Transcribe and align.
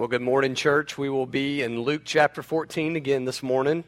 Well, 0.00 0.08
good 0.08 0.22
morning, 0.22 0.54
church. 0.54 0.96
We 0.96 1.10
will 1.10 1.26
be 1.26 1.60
in 1.60 1.82
Luke 1.82 2.04
chapter 2.06 2.42
14 2.42 2.96
again 2.96 3.26
this 3.26 3.42
morning. 3.42 3.84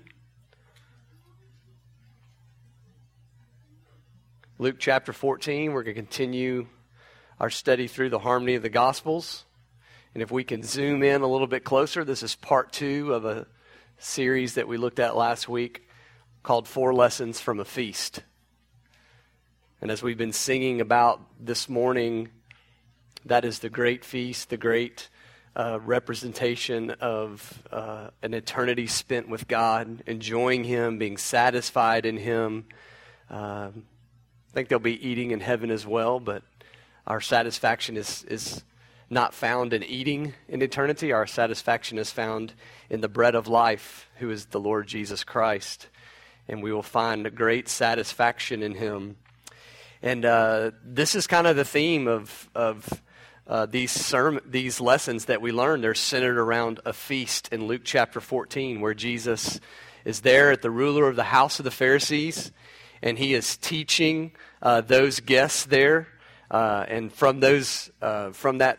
Luke 4.59 4.77
chapter 4.79 5.15
14, 5.15 5.73
we're 5.73 5.83
going 5.83 5.95
to 5.95 6.03
continue 6.03 6.67
our 7.41 7.49
study 7.49 7.87
through 7.87 8.11
the 8.11 8.19
harmony 8.19 8.57
of 8.57 8.63
the 8.63 8.69
Gospels. 8.69 9.47
And 10.13 10.23
if 10.23 10.31
we 10.31 10.45
can 10.45 10.63
zoom 10.63 11.03
in 11.03 11.23
a 11.23 11.27
little 11.27 11.47
bit 11.47 11.65
closer, 11.65 12.05
this 12.05 12.23
is 12.23 12.35
part 12.35 12.75
two 12.75 13.15
of 13.15 13.25
a 13.25 13.47
series 13.97 14.57
that 14.57 14.69
we 14.69 14.77
looked 14.77 15.01
at 15.01 15.17
last 15.17 15.49
week 15.49 15.89
called 16.43 16.69
Four 16.69 16.93
Lessons 16.93 17.41
from 17.41 17.59
a 17.59 17.65
Feast. 17.65 18.21
And 19.81 19.91
as 19.91 20.03
we've 20.03 20.19
been 20.19 20.35
singing 20.35 20.83
about 20.83 21.23
this 21.41 21.71
morning, 21.71 22.29
that 23.25 23.47
is 23.47 23.61
the 23.61 23.71
great 23.71 24.05
feast, 24.05 24.51
the 24.51 24.59
great 24.59 25.09
uh, 25.55 25.79
representation 25.85 26.91
of 27.01 27.63
uh, 27.71 28.09
an 28.23 28.35
eternity 28.35 28.87
spent 28.87 29.29
with 29.29 29.47
God, 29.49 30.03
enjoying 30.07 30.65
Him, 30.65 30.99
being 30.99 31.17
satisfied 31.17 32.07
in 32.07 32.17
Him. 32.17 32.65
Uh, 33.31 33.71
I 33.75 34.55
think 34.55 34.69
they'll 34.69 34.79
be 34.79 35.07
eating 35.07 35.31
in 35.31 35.41
heaven 35.41 35.71
as 35.71 35.87
well, 35.87 36.21
but 36.21 36.43
our 37.07 37.21
satisfaction 37.21 37.97
is, 37.97 38.25
is 38.25 38.65
not 39.11 39.35
found 39.35 39.73
in 39.75 39.83
eating 39.83 40.35
in 40.49 40.63
eternity. 40.63 41.13
Our 41.13 41.27
satisfaction 41.27 41.99
is 41.99 42.11
found 42.11 42.55
in 42.89 43.01
the 43.01 43.09
bread 43.09 43.35
of 43.35 43.47
life, 43.47 44.09
who 44.17 44.31
is 44.31 44.47
the 44.47 44.61
Lord 44.61 44.87
Jesus 44.87 45.25
Christ. 45.25 45.89
And 46.49 46.63
we 46.63 46.73
will 46.73 46.83
find 46.83 47.27
a 47.27 47.31
great 47.31 47.69
satisfaction 47.69 48.63
in 48.63 48.75
Him. 48.75 49.17
And 50.01 50.25
uh, 50.25 50.71
this 50.83 51.15
is 51.15 51.27
kind 51.27 51.47
of 51.47 51.57
the 51.57 51.65
theme 51.65 52.09
of, 52.09 52.49
of 52.55 53.03
uh, 53.47 53.67
these, 53.67 53.91
sermon, 53.91 54.43
these 54.47 54.81
lessons 54.81 55.25
that 55.27 55.43
we 55.43 55.53
learn, 55.53 55.81
they're 55.81 55.95
centered 55.95 56.39
around 56.39 56.81
a 56.85 56.93
feast 56.93 57.49
in 57.53 57.67
Luke 57.67 57.83
chapter 57.85 58.21
14, 58.21 58.81
where 58.81 58.95
Jesus 58.95 59.61
is 60.05 60.21
there 60.21 60.53
at 60.53 60.63
the 60.63 60.71
ruler 60.71 61.09
of 61.09 61.17
the 61.17 61.25
house 61.25 61.59
of 61.59 61.65
the 61.65 61.71
Pharisees, 61.71 62.53
and 63.03 63.19
he 63.19 63.35
is 63.35 63.57
teaching 63.57 64.33
uh, 64.63 64.81
those 64.81 65.21
guests 65.21 65.65
there. 65.65 66.09
Uh, 66.51 66.85
and 66.87 67.13
from 67.13 67.41
those, 67.41 67.91
uh, 68.01 68.31
from 68.31 68.59
that 68.59 68.79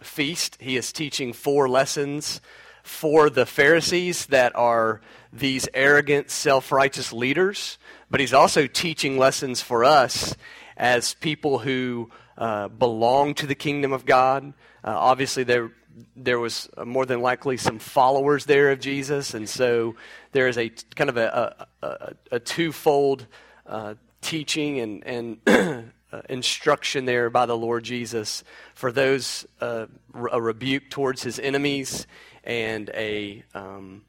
feast, 0.00 0.58
he 0.60 0.76
is 0.76 0.92
teaching 0.92 1.32
four 1.32 1.68
lessons 1.68 2.40
for 2.82 3.30
the 3.30 3.46
Pharisees 3.46 4.26
that 4.26 4.54
are 4.54 5.00
these 5.32 5.68
arrogant, 5.74 6.30
self-righteous 6.30 7.12
leaders. 7.12 7.78
But 8.10 8.20
he's 8.20 8.34
also 8.34 8.66
teaching 8.66 9.18
lessons 9.18 9.60
for 9.60 9.84
us 9.84 10.36
as 10.76 11.14
people 11.14 11.60
who 11.60 12.10
uh, 12.36 12.68
belong 12.68 13.34
to 13.34 13.46
the 13.46 13.54
kingdom 13.54 13.92
of 13.92 14.04
God. 14.04 14.52
Uh, 14.82 14.94
obviously, 14.96 15.44
there 15.44 15.70
there 16.16 16.40
was 16.40 16.68
more 16.84 17.06
than 17.06 17.20
likely 17.20 17.56
some 17.56 17.78
followers 17.78 18.46
there 18.46 18.70
of 18.72 18.80
Jesus, 18.80 19.34
and 19.34 19.48
so 19.48 19.94
there 20.32 20.48
is 20.48 20.58
a 20.58 20.68
kind 20.96 21.08
of 21.08 21.16
a, 21.16 21.66
a, 21.82 21.86
a, 21.86 22.14
a 22.32 22.40
twofold 22.40 23.26
uh, 23.66 23.94
teaching 24.20 24.80
and, 24.80 25.06
and 25.06 25.38
uh, 26.12 26.22
instruction 26.28 27.04
there 27.04 27.30
by 27.30 27.46
the 27.46 27.56
Lord 27.56 27.84
Jesus 27.84 28.42
for 28.74 28.90
those 28.90 29.46
uh, 29.60 29.86
a 30.32 30.40
rebuke 30.40 30.90
towards 30.90 31.22
his 31.22 31.38
enemies 31.38 32.06
and 32.42 32.90
a 32.90 33.44
um, 33.54 34.02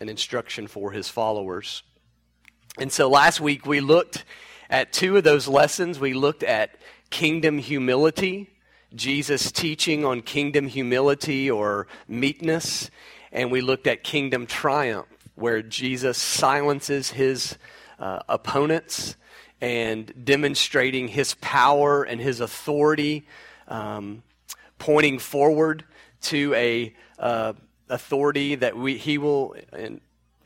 an 0.00 0.08
instruction 0.08 0.66
for 0.66 0.92
his 0.92 1.08
followers. 1.08 1.82
And 2.78 2.90
so 2.90 3.08
last 3.10 3.40
week 3.40 3.66
we 3.66 3.80
looked 3.80 4.24
at 4.70 4.92
two 4.92 5.16
of 5.16 5.24
those 5.24 5.46
lessons. 5.46 5.98
We 5.98 6.14
looked 6.14 6.42
at 6.42 6.76
kingdom 7.10 7.58
humility, 7.58 8.50
Jesus' 8.94 9.52
teaching 9.52 10.04
on 10.04 10.22
kingdom 10.22 10.66
humility 10.66 11.50
or 11.50 11.86
meekness, 12.08 12.90
and 13.32 13.50
we 13.50 13.60
looked 13.60 13.86
at 13.86 14.02
kingdom 14.02 14.46
triumph, 14.46 15.06
where 15.34 15.62
Jesus 15.62 16.18
silences 16.18 17.10
his 17.10 17.56
uh, 17.98 18.20
opponents 18.28 19.16
and 19.60 20.12
demonstrating 20.24 21.08
his 21.08 21.34
power 21.34 22.02
and 22.02 22.20
his 22.20 22.40
authority, 22.40 23.26
um, 23.68 24.22
pointing 24.78 25.18
forward 25.18 25.84
to 26.22 26.54
a 26.54 26.94
uh, 27.18 27.52
authority 27.88 28.54
that 28.54 28.76
we, 28.76 28.96
he 28.96 29.18
will 29.18 29.54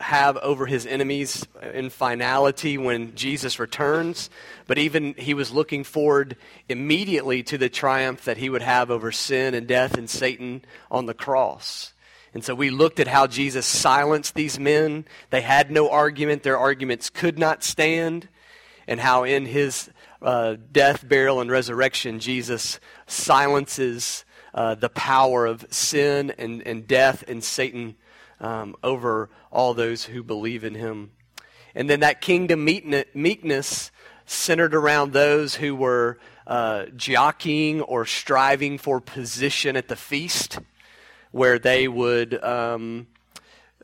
have 0.04 0.36
over 0.36 0.66
his 0.66 0.84
enemies 0.84 1.46
in 1.72 1.88
finality 1.88 2.76
when 2.76 3.14
Jesus 3.14 3.58
returns, 3.58 4.28
but 4.66 4.76
even 4.76 5.14
he 5.16 5.32
was 5.32 5.50
looking 5.50 5.82
forward 5.82 6.36
immediately 6.68 7.42
to 7.42 7.56
the 7.56 7.70
triumph 7.70 8.26
that 8.26 8.36
he 8.36 8.50
would 8.50 8.60
have 8.60 8.90
over 8.90 9.10
sin 9.10 9.54
and 9.54 9.66
death 9.66 9.96
and 9.96 10.10
Satan 10.10 10.62
on 10.90 11.06
the 11.06 11.14
cross. 11.14 11.94
And 12.34 12.44
so 12.44 12.54
we 12.54 12.68
looked 12.68 13.00
at 13.00 13.08
how 13.08 13.26
Jesus 13.26 13.64
silenced 13.64 14.34
these 14.34 14.58
men. 14.58 15.06
They 15.30 15.40
had 15.40 15.70
no 15.70 15.88
argument, 15.88 16.42
their 16.42 16.58
arguments 16.58 17.08
could 17.08 17.38
not 17.38 17.64
stand, 17.64 18.28
and 18.86 19.00
how 19.00 19.24
in 19.24 19.46
his 19.46 19.88
uh, 20.20 20.56
death, 20.70 21.08
burial, 21.08 21.40
and 21.40 21.50
resurrection, 21.50 22.20
Jesus 22.20 22.78
silences 23.06 24.26
uh, 24.52 24.74
the 24.74 24.90
power 24.90 25.46
of 25.46 25.64
sin 25.70 26.30
and, 26.36 26.60
and 26.66 26.86
death 26.86 27.24
and 27.26 27.42
Satan 27.42 27.96
um, 28.40 28.74
over 28.82 29.30
all 29.50 29.74
those 29.74 30.04
who 30.04 30.22
believe 30.22 30.64
in 30.64 30.74
him. 30.74 31.10
And 31.74 31.90
then 31.90 32.00
that 32.00 32.20
kingdom 32.20 32.64
meekness 32.64 33.90
centered 34.26 34.74
around 34.74 35.12
those 35.12 35.56
who 35.56 35.74
were 35.74 36.18
uh, 36.46 36.86
jockeying 36.96 37.80
or 37.82 38.06
striving 38.06 38.78
for 38.78 39.00
position 39.00 39.76
at 39.76 39.88
the 39.88 39.96
feast, 39.96 40.58
where 41.32 41.58
they 41.58 41.88
would, 41.88 42.42
um, 42.44 43.06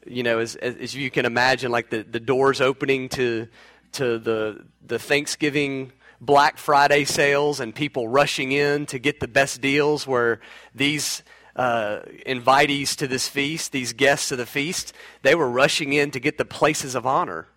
you 0.07 0.23
know, 0.23 0.39
as, 0.39 0.57
as 0.57 0.95
you 0.95 1.11
can 1.11 1.27
imagine, 1.27 1.71
like 1.71 1.91
the, 1.91 2.03
the 2.03 2.21
doors 2.21 2.61
opening 2.61 3.09
to, 3.09 3.49
to 3.93 4.19
the, 4.19 4.65
the 4.87 4.99
Thanksgiving 4.99 5.93
Black 6.21 6.59
Friday 6.59 7.05
sales 7.05 7.61
and 7.61 7.75
people 7.75 8.07
rushing 8.07 8.53
in 8.53 8.87
to 8.87 8.99
get 8.99 9.21
the 9.21 9.29
best 9.29 9.61
deals, 9.61 10.07
where 10.07 10.41
these 10.75 11.23
uh, 11.61 12.01
invitees 12.27 12.97
to 12.97 13.07
this 13.07 13.29
feast, 13.29 13.71
these 13.71 13.93
guests 13.93 14.31
to 14.31 14.37
the 14.37 14.47
feast, 14.47 14.95
they 15.21 15.35
were 15.35 15.51
rushing 15.51 15.93
in 15.93 16.11
to 16.11 16.19
get 16.19 16.39
the 16.39 16.45
places 16.47 16.95
of 16.95 17.07
honor. 17.07 17.49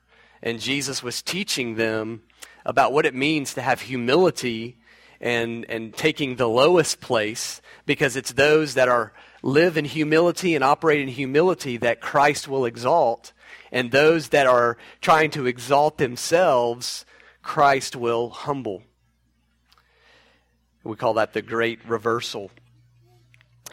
And 0.42 0.60
Jesus 0.60 1.02
was 1.02 1.22
teaching 1.22 1.76
them 1.76 2.24
about 2.66 2.92
what 2.92 3.06
it 3.06 3.16
means 3.16 3.54
to 3.54 3.62
have 3.62 3.80
humility 3.80 4.78
and, 5.22 5.66
and 5.70 5.96
taking 5.96 6.36
the 6.36 6.50
lowest 6.50 7.00
place 7.00 7.62
because 7.86 8.18
it's 8.18 8.34
those 8.34 8.74
that 8.74 8.90
are 8.90 9.14
live 9.42 9.78
in 9.78 9.86
humility 9.86 10.54
and 10.54 10.66
operate 10.66 11.00
in 11.00 11.08
humility 11.08 11.78
that 11.78 12.02
Christ 12.02 12.50
will 12.50 12.66
exalt. 12.66 13.32
And 13.72 13.90
those 13.90 14.30
that 14.30 14.48
are 14.48 14.78
trying 15.00 15.32
to 15.32 15.46
exalt 15.46 15.98
themselves, 15.98 17.06
Christ 17.42 17.96
will 17.96 18.32
humble. 18.32 18.84
We 20.84 20.98
call 20.98 21.14
that 21.14 21.32
the 21.32 21.42
great 21.42 21.80
reversal. 21.88 22.52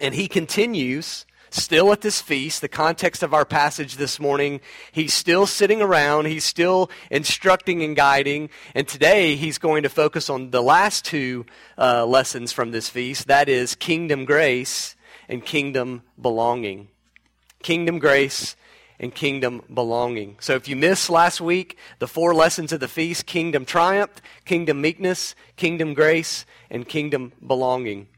And 0.00 0.14
he 0.14 0.28
continues, 0.28 1.26
still 1.50 1.92
at 1.92 2.00
this 2.00 2.22
feast, 2.22 2.62
the 2.62 2.68
context 2.68 3.22
of 3.22 3.34
our 3.34 3.44
passage 3.44 3.96
this 3.96 4.18
morning, 4.18 4.60
he's 4.92 5.12
still 5.12 5.46
sitting 5.46 5.82
around, 5.82 6.26
he's 6.26 6.44
still 6.44 6.90
instructing 7.10 7.82
and 7.82 7.94
guiding. 7.94 8.48
And 8.74 8.88
today 8.88 9.36
he's 9.36 9.58
going 9.58 9.82
to 9.82 9.88
focus 9.88 10.30
on 10.30 10.50
the 10.50 10.62
last 10.62 11.04
two 11.04 11.44
uh, 11.76 12.06
lessons 12.06 12.52
from 12.52 12.70
this 12.70 12.88
feast 12.88 13.26
that 13.26 13.48
is, 13.48 13.74
kingdom 13.74 14.24
grace 14.24 14.96
and 15.28 15.44
kingdom 15.44 16.02
belonging. 16.20 16.88
Kingdom 17.62 17.98
grace 17.98 18.56
and 18.98 19.14
kingdom 19.14 19.62
belonging. 19.72 20.36
So 20.40 20.54
if 20.54 20.68
you 20.68 20.76
missed 20.76 21.10
last 21.10 21.40
week, 21.40 21.76
the 21.98 22.06
four 22.06 22.34
lessons 22.34 22.72
of 22.72 22.80
the 22.80 22.88
feast 22.88 23.26
kingdom 23.26 23.64
triumph, 23.64 24.22
kingdom 24.44 24.80
meekness, 24.80 25.34
kingdom 25.56 25.94
grace, 25.94 26.46
and 26.70 26.88
kingdom 26.88 27.32
belonging. 27.46 28.08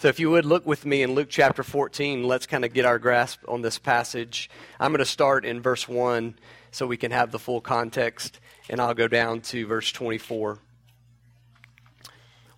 So, 0.00 0.06
if 0.06 0.20
you 0.20 0.30
would 0.30 0.46
look 0.46 0.64
with 0.64 0.86
me 0.86 1.02
in 1.02 1.16
Luke 1.16 1.26
chapter 1.28 1.64
14, 1.64 2.22
let's 2.22 2.46
kind 2.46 2.64
of 2.64 2.72
get 2.72 2.84
our 2.84 3.00
grasp 3.00 3.40
on 3.48 3.62
this 3.62 3.80
passage. 3.80 4.48
I'm 4.78 4.92
going 4.92 5.00
to 5.00 5.04
start 5.04 5.44
in 5.44 5.60
verse 5.60 5.88
1 5.88 6.38
so 6.70 6.86
we 6.86 6.96
can 6.96 7.10
have 7.10 7.32
the 7.32 7.38
full 7.40 7.60
context, 7.60 8.38
and 8.70 8.80
I'll 8.80 8.94
go 8.94 9.08
down 9.08 9.40
to 9.40 9.66
verse 9.66 9.90
24. 9.90 10.60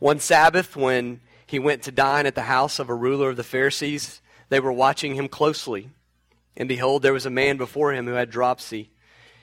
One 0.01 0.21
Sabbath, 0.21 0.77
when 0.77 1.23
he 1.47 1.59
went 1.59 1.85
to 1.85 1.91
dine 1.91 2.27
at 2.27 2.35
the 2.35 2.43
house 2.43 2.79
of 2.79 2.91
a 2.91 2.95
ruler 2.95 3.31
of 3.31 3.39
the 3.39 3.43
Pharisees, 3.43 4.21
they 4.51 4.61
were 4.61 4.71
watching 4.71 5.15
him 5.15 5.27
closely. 5.27 5.89
And 6.59 6.69
behold, 6.69 7.01
there 7.01 7.15
was 7.15 7.25
a 7.25 7.31
man 7.31 7.57
before 7.57 7.95
him 7.95 8.05
who 8.05 8.13
had 8.13 8.29
dropsy. 8.29 8.91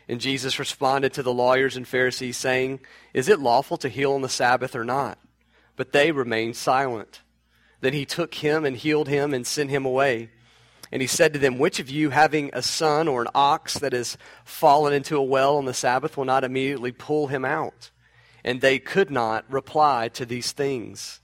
And 0.07 0.21
Jesus 0.21 0.59
responded 0.59 1.13
to 1.13 1.23
the 1.23 1.33
lawyers 1.33 1.75
and 1.75 1.87
Pharisees, 1.87 2.37
saying, 2.37 2.79
Is 3.15 3.27
it 3.27 3.39
lawful 3.39 3.77
to 3.77 3.89
heal 3.89 4.13
on 4.13 4.21
the 4.21 4.29
Sabbath 4.29 4.75
or 4.75 4.83
not? 4.83 5.17
But 5.75 5.93
they 5.93 6.11
remained 6.11 6.57
silent. 6.57 7.21
Then 7.81 7.93
he 7.93 8.05
took 8.05 8.35
him 8.35 8.65
and 8.65 8.75
healed 8.75 9.07
him 9.07 9.33
and 9.33 9.45
sent 9.45 9.69
him 9.69 9.85
away. 9.85 10.29
And 10.91 11.01
he 11.01 11.07
said 11.07 11.33
to 11.33 11.39
them, 11.39 11.57
Which 11.57 11.79
of 11.79 11.89
you, 11.89 12.11
having 12.11 12.49
a 12.53 12.61
son 12.61 13.07
or 13.07 13.21
an 13.21 13.27
ox 13.35 13.75
that 13.79 13.93
has 13.93 14.17
fallen 14.45 14.93
into 14.93 15.17
a 15.17 15.23
well 15.23 15.57
on 15.57 15.65
the 15.65 15.73
Sabbath, 15.73 16.15
will 16.15 16.25
not 16.25 16.43
immediately 16.43 16.91
pull 16.91 17.27
him 17.27 17.43
out? 17.43 17.91
And 18.43 18.61
they 18.61 18.79
could 18.79 19.11
not 19.11 19.51
reply 19.51 20.07
to 20.09 20.25
these 20.25 20.53
things. 20.53 21.19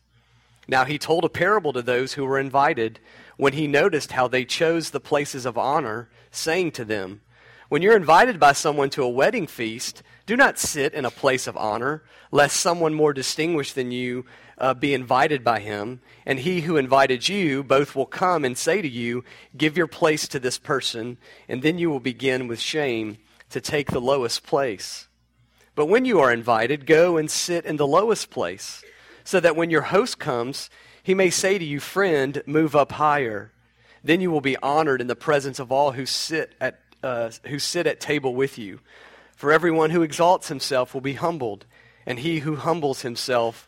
Now 0.68 0.86
he 0.86 0.98
told 0.98 1.24
a 1.24 1.30
parable 1.30 1.74
to 1.74 1.82
those 1.82 2.14
who 2.14 2.26
were 2.26 2.40
invited. 2.40 3.00
when 3.36 3.54
he 3.54 3.68
noticed 3.68 4.12
how 4.12 4.28
they 4.28 4.46
chose 4.46 4.92
the 4.92 5.00
places 5.00 5.46
of 5.46 5.58
honor, 5.58 6.08
saying 6.30 6.72
to 6.72 6.86
them, 6.86 7.22
When 7.70 7.82
you're 7.82 7.96
invited 7.96 8.40
by 8.40 8.52
someone 8.52 8.90
to 8.92 9.04
a 9.04 9.10
wedding 9.10 9.48
feast, 9.48 10.04
do 10.26 10.38
not 10.38 10.60
sit 10.60 10.94
in 10.94 11.04
a 11.04 11.12
place 11.12 11.48
of 11.48 11.58
honor, 11.58 12.04
lest 12.32 12.58
someone 12.58 12.94
more 12.94 13.12
distinguished 13.12 13.76
than 13.76 13.92
you 13.92 14.26
uh, 14.58 14.74
be 14.74 14.94
invited 14.94 15.44
by 15.44 15.60
him, 15.60 16.02
and 16.26 16.40
he 16.40 16.62
who 16.62 16.78
invited 16.78 17.28
you 17.28 17.64
both 17.64 17.96
will 17.96 18.06
come 18.06 18.46
and 18.46 18.58
say 18.58 18.82
to 18.82 18.88
you, 18.88 19.24
Give 19.56 19.78
your 19.78 19.88
place 19.88 20.28
to 20.30 20.40
this 20.40 20.58
person, 20.58 21.18
and 21.48 21.62
then 21.62 21.78
you 21.78 21.90
will 21.90 22.00
begin 22.00 22.48
with 22.48 22.60
shame 22.60 23.18
to 23.50 23.62
take 23.62 23.92
the 23.92 24.02
lowest 24.02 24.44
place. 24.44 25.08
But 25.76 25.88
when 25.88 26.06
you 26.06 26.20
are 26.20 26.32
invited, 26.32 26.86
go 26.86 27.18
and 27.18 27.30
sit 27.30 27.66
in 27.66 27.78
the 27.78 27.88
lowest 27.88 28.30
place, 28.30 28.84
so 29.24 29.40
that 29.40 29.56
when 29.56 29.70
your 29.70 29.82
host 29.84 30.20
comes, 30.20 30.70
he 31.02 31.14
may 31.14 31.30
say 31.30 31.58
to 31.58 31.66
you, 31.66 31.80
Friend, 31.80 32.42
move 32.46 32.76
up 32.76 32.94
higher. 32.94 33.52
Then 34.04 34.22
you 34.22 34.32
will 34.32 34.42
be 34.42 34.58
honored 34.58 35.02
in 35.02 35.08
the 35.08 35.16
presence 35.16 35.60
of 35.60 35.72
all 35.72 35.94
who 35.94 36.06
sit 36.06 36.54
at, 36.60 36.80
uh, 37.02 37.32
who 37.46 37.58
sit 37.58 37.88
at 37.88 38.00
table 38.00 38.36
with 38.36 38.58
you. 38.58 38.80
For 39.36 39.52
everyone 39.52 39.90
who 39.90 40.04
exalts 40.04 40.50
himself 40.50 40.94
will 40.94 41.02
be 41.02 41.14
humbled, 41.14 41.66
and 42.06 42.20
he 42.20 42.40
who 42.40 42.56
humbles 42.56 43.02
himself 43.02 43.68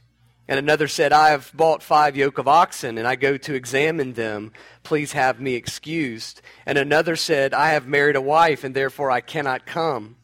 And 0.51 0.59
another 0.59 0.89
said, 0.89 1.13
I 1.13 1.29
have 1.29 1.49
bought 1.53 1.81
five 1.81 2.17
yoke 2.17 2.37
of 2.37 2.45
oxen, 2.45 2.97
and 2.97 3.07
I 3.07 3.15
go 3.15 3.37
to 3.37 3.53
examine 3.53 4.11
them. 4.11 4.51
Please 4.83 5.13
have 5.13 5.39
me 5.39 5.53
excused. 5.53 6.41
And 6.65 6.77
another 6.77 7.15
said, 7.15 7.53
I 7.53 7.69
have 7.69 7.87
married 7.87 8.17
a 8.17 8.21
wife, 8.21 8.65
and 8.65 8.75
therefore 8.75 9.09
I 9.09 9.21
cannot 9.21 9.65
come. 9.65 10.17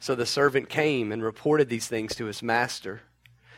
So 0.00 0.14
the 0.14 0.24
servant 0.24 0.70
came 0.70 1.12
and 1.12 1.22
reported 1.22 1.68
these 1.68 1.86
things 1.86 2.14
to 2.14 2.24
his 2.24 2.42
master. 2.42 3.02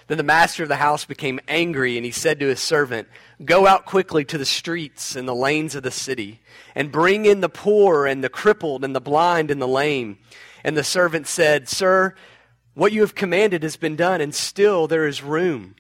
Then 0.09 0.19
the 0.19 0.25
master 0.25 0.65
of 0.65 0.69
the 0.69 0.75
house 0.75 1.05
became 1.05 1.39
angry, 1.47 1.97
and 1.97 2.05
he 2.05 2.11
said 2.11 2.41
to 2.41 2.49
his 2.49 2.59
servant, 2.59 3.07
Go 3.45 3.69
out 3.69 3.87
quickly 3.87 4.25
to 4.25 4.37
the 4.37 4.45
streets 4.45 5.15
and 5.15 5.29
the 5.29 5.33
lanes 5.33 5.77
of 5.77 5.85
the 5.85 5.93
city, 5.93 6.41
and 6.75 6.91
bring 6.91 7.25
in 7.25 7.41
the 7.41 7.49
poor, 7.49 8.05
and 8.05 8.25
the 8.25 8.29
crippled, 8.29 8.83
and 8.83 8.97
the 8.97 9.01
blind, 9.01 9.53
and 9.53 9.63
the 9.63 9.69
lame. 9.69 10.19
And 10.65 10.77
the 10.77 10.83
servant 10.83 11.29
said, 11.29 11.69
Sir, 11.69 12.17
what 12.81 12.93
you 12.93 13.03
have 13.03 13.15
commanded 13.15 13.63
has 13.63 13.77
been 13.77 13.95
done, 13.95 14.23
and 14.23 14.35
still 14.35 14.87
there 14.87 15.07
is 15.07 15.23
room. 15.23 15.75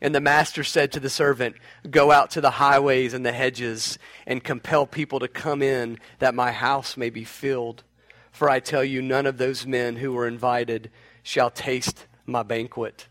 And 0.00 0.14
the 0.14 0.20
master 0.20 0.62
said 0.62 0.92
to 0.92 1.00
the 1.00 1.10
servant, 1.10 1.56
Go 1.90 2.12
out 2.12 2.30
to 2.30 2.40
the 2.40 2.52
highways 2.52 3.14
and 3.14 3.26
the 3.26 3.32
hedges, 3.32 3.98
and 4.28 4.44
compel 4.44 4.86
people 4.86 5.18
to 5.18 5.26
come 5.26 5.60
in, 5.60 5.98
that 6.20 6.36
my 6.36 6.52
house 6.52 6.96
may 6.96 7.10
be 7.10 7.24
filled. 7.24 7.82
For 8.30 8.48
I 8.48 8.60
tell 8.60 8.84
you, 8.84 9.02
none 9.02 9.26
of 9.26 9.38
those 9.38 9.66
men 9.66 9.96
who 9.96 10.12
were 10.12 10.28
invited 10.28 10.92
shall 11.24 11.50
taste 11.50 12.06
my 12.26 12.44
banquet. 12.44 13.08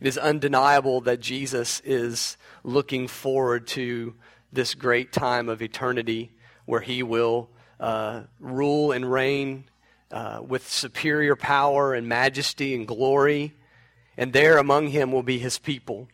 It 0.00 0.06
is 0.06 0.16
undeniable 0.16 1.02
that 1.02 1.20
Jesus 1.20 1.82
is 1.84 2.38
looking 2.64 3.06
forward 3.06 3.66
to 3.66 4.14
this 4.50 4.74
great 4.74 5.12
time 5.12 5.50
of 5.50 5.60
eternity 5.60 6.32
where 6.64 6.80
he 6.80 7.02
will 7.02 7.50
uh, 7.78 8.22
rule 8.38 8.92
and 8.92 9.12
reign 9.12 9.64
uh, 10.10 10.42
with 10.46 10.68
superior 10.68 11.36
power 11.36 11.94
and 11.94 12.08
majesty 12.08 12.74
and 12.74 12.86
glory, 12.86 13.54
and 14.16 14.32
there 14.32 14.58
among 14.58 14.88
him 14.88 15.12
will 15.12 15.22
be 15.22 15.38
his 15.38 15.58
people. 15.58 16.08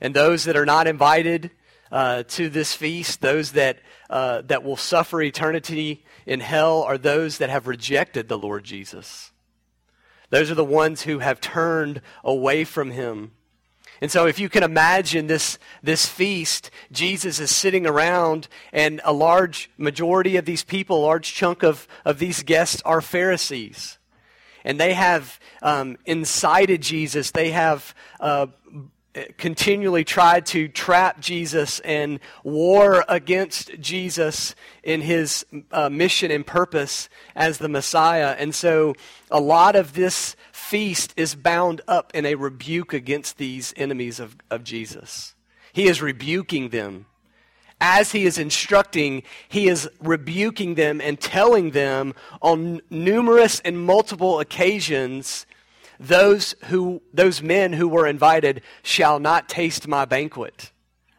And 0.00 0.14
those 0.14 0.44
that 0.44 0.56
are 0.56 0.66
not 0.66 0.86
invited 0.86 1.50
uh, 1.90 2.24
to 2.24 2.48
this 2.48 2.74
feast, 2.74 3.20
those 3.20 3.52
that, 3.52 3.78
uh, 4.10 4.42
that 4.42 4.64
will 4.64 4.76
suffer 4.76 5.22
eternity 5.22 6.04
in 6.26 6.40
hell, 6.40 6.82
are 6.82 6.98
those 6.98 7.38
that 7.38 7.50
have 7.50 7.66
rejected 7.66 8.28
the 8.28 8.38
Lord 8.38 8.64
Jesus. 8.64 9.30
Those 10.30 10.50
are 10.50 10.56
the 10.56 10.64
ones 10.64 11.02
who 11.02 11.20
have 11.20 11.40
turned 11.40 12.02
away 12.24 12.64
from 12.64 12.90
him 12.90 13.32
and 14.04 14.12
so, 14.12 14.26
if 14.26 14.38
you 14.38 14.50
can 14.50 14.62
imagine 14.62 15.28
this, 15.28 15.58
this 15.82 16.04
feast, 16.04 16.70
Jesus 16.92 17.40
is 17.40 17.50
sitting 17.50 17.86
around, 17.86 18.48
and 18.70 19.00
a 19.02 19.14
large 19.14 19.70
majority 19.78 20.36
of 20.36 20.44
these 20.44 20.62
people, 20.62 20.98
a 20.98 21.06
large 21.06 21.32
chunk 21.32 21.62
of, 21.62 21.88
of 22.04 22.18
these 22.18 22.42
guests, 22.42 22.82
are 22.84 23.00
Pharisees. 23.00 23.96
And 24.62 24.78
they 24.78 24.92
have 24.92 25.40
um, 25.62 25.96
incited 26.04 26.82
Jesus. 26.82 27.30
They 27.30 27.52
have 27.52 27.94
uh, 28.20 28.48
continually 29.38 30.04
tried 30.04 30.46
to 30.46 30.68
trap 30.68 31.20
Jesus 31.20 31.80
and 31.80 32.18
war 32.42 33.04
against 33.08 33.78
Jesus 33.80 34.54
in 34.82 35.00
his 35.02 35.46
uh, 35.70 35.88
mission 35.88 36.30
and 36.30 36.46
purpose 36.46 37.08
as 37.34 37.58
the 37.58 37.68
Messiah. 37.68 38.34
And 38.38 38.54
so, 38.54 38.94
a 39.30 39.40
lot 39.40 39.76
of 39.76 39.94
this 39.94 40.36
feast 40.52 41.14
is 41.16 41.34
bound 41.34 41.80
up 41.86 42.10
in 42.14 42.26
a 42.26 42.34
rebuke 42.34 42.92
against 42.92 43.38
these 43.38 43.72
enemies 43.76 44.18
of, 44.18 44.36
of 44.50 44.64
Jesus. 44.64 45.34
He 45.72 45.86
is 45.86 46.02
rebuking 46.02 46.70
them. 46.70 47.06
As 47.80 48.12
he 48.12 48.24
is 48.24 48.38
instructing, 48.38 49.24
he 49.48 49.68
is 49.68 49.88
rebuking 50.00 50.74
them 50.74 51.00
and 51.00 51.20
telling 51.20 51.72
them 51.72 52.14
on 52.40 52.80
numerous 52.88 53.60
and 53.60 53.78
multiple 53.84 54.40
occasions 54.40 55.44
those 55.98 56.54
who 56.64 57.02
those 57.12 57.42
men 57.42 57.72
who 57.72 57.88
were 57.88 58.06
invited 58.06 58.62
shall 58.82 59.18
not 59.18 59.48
taste 59.48 59.88
my 59.88 60.04
banquet. 60.04 60.72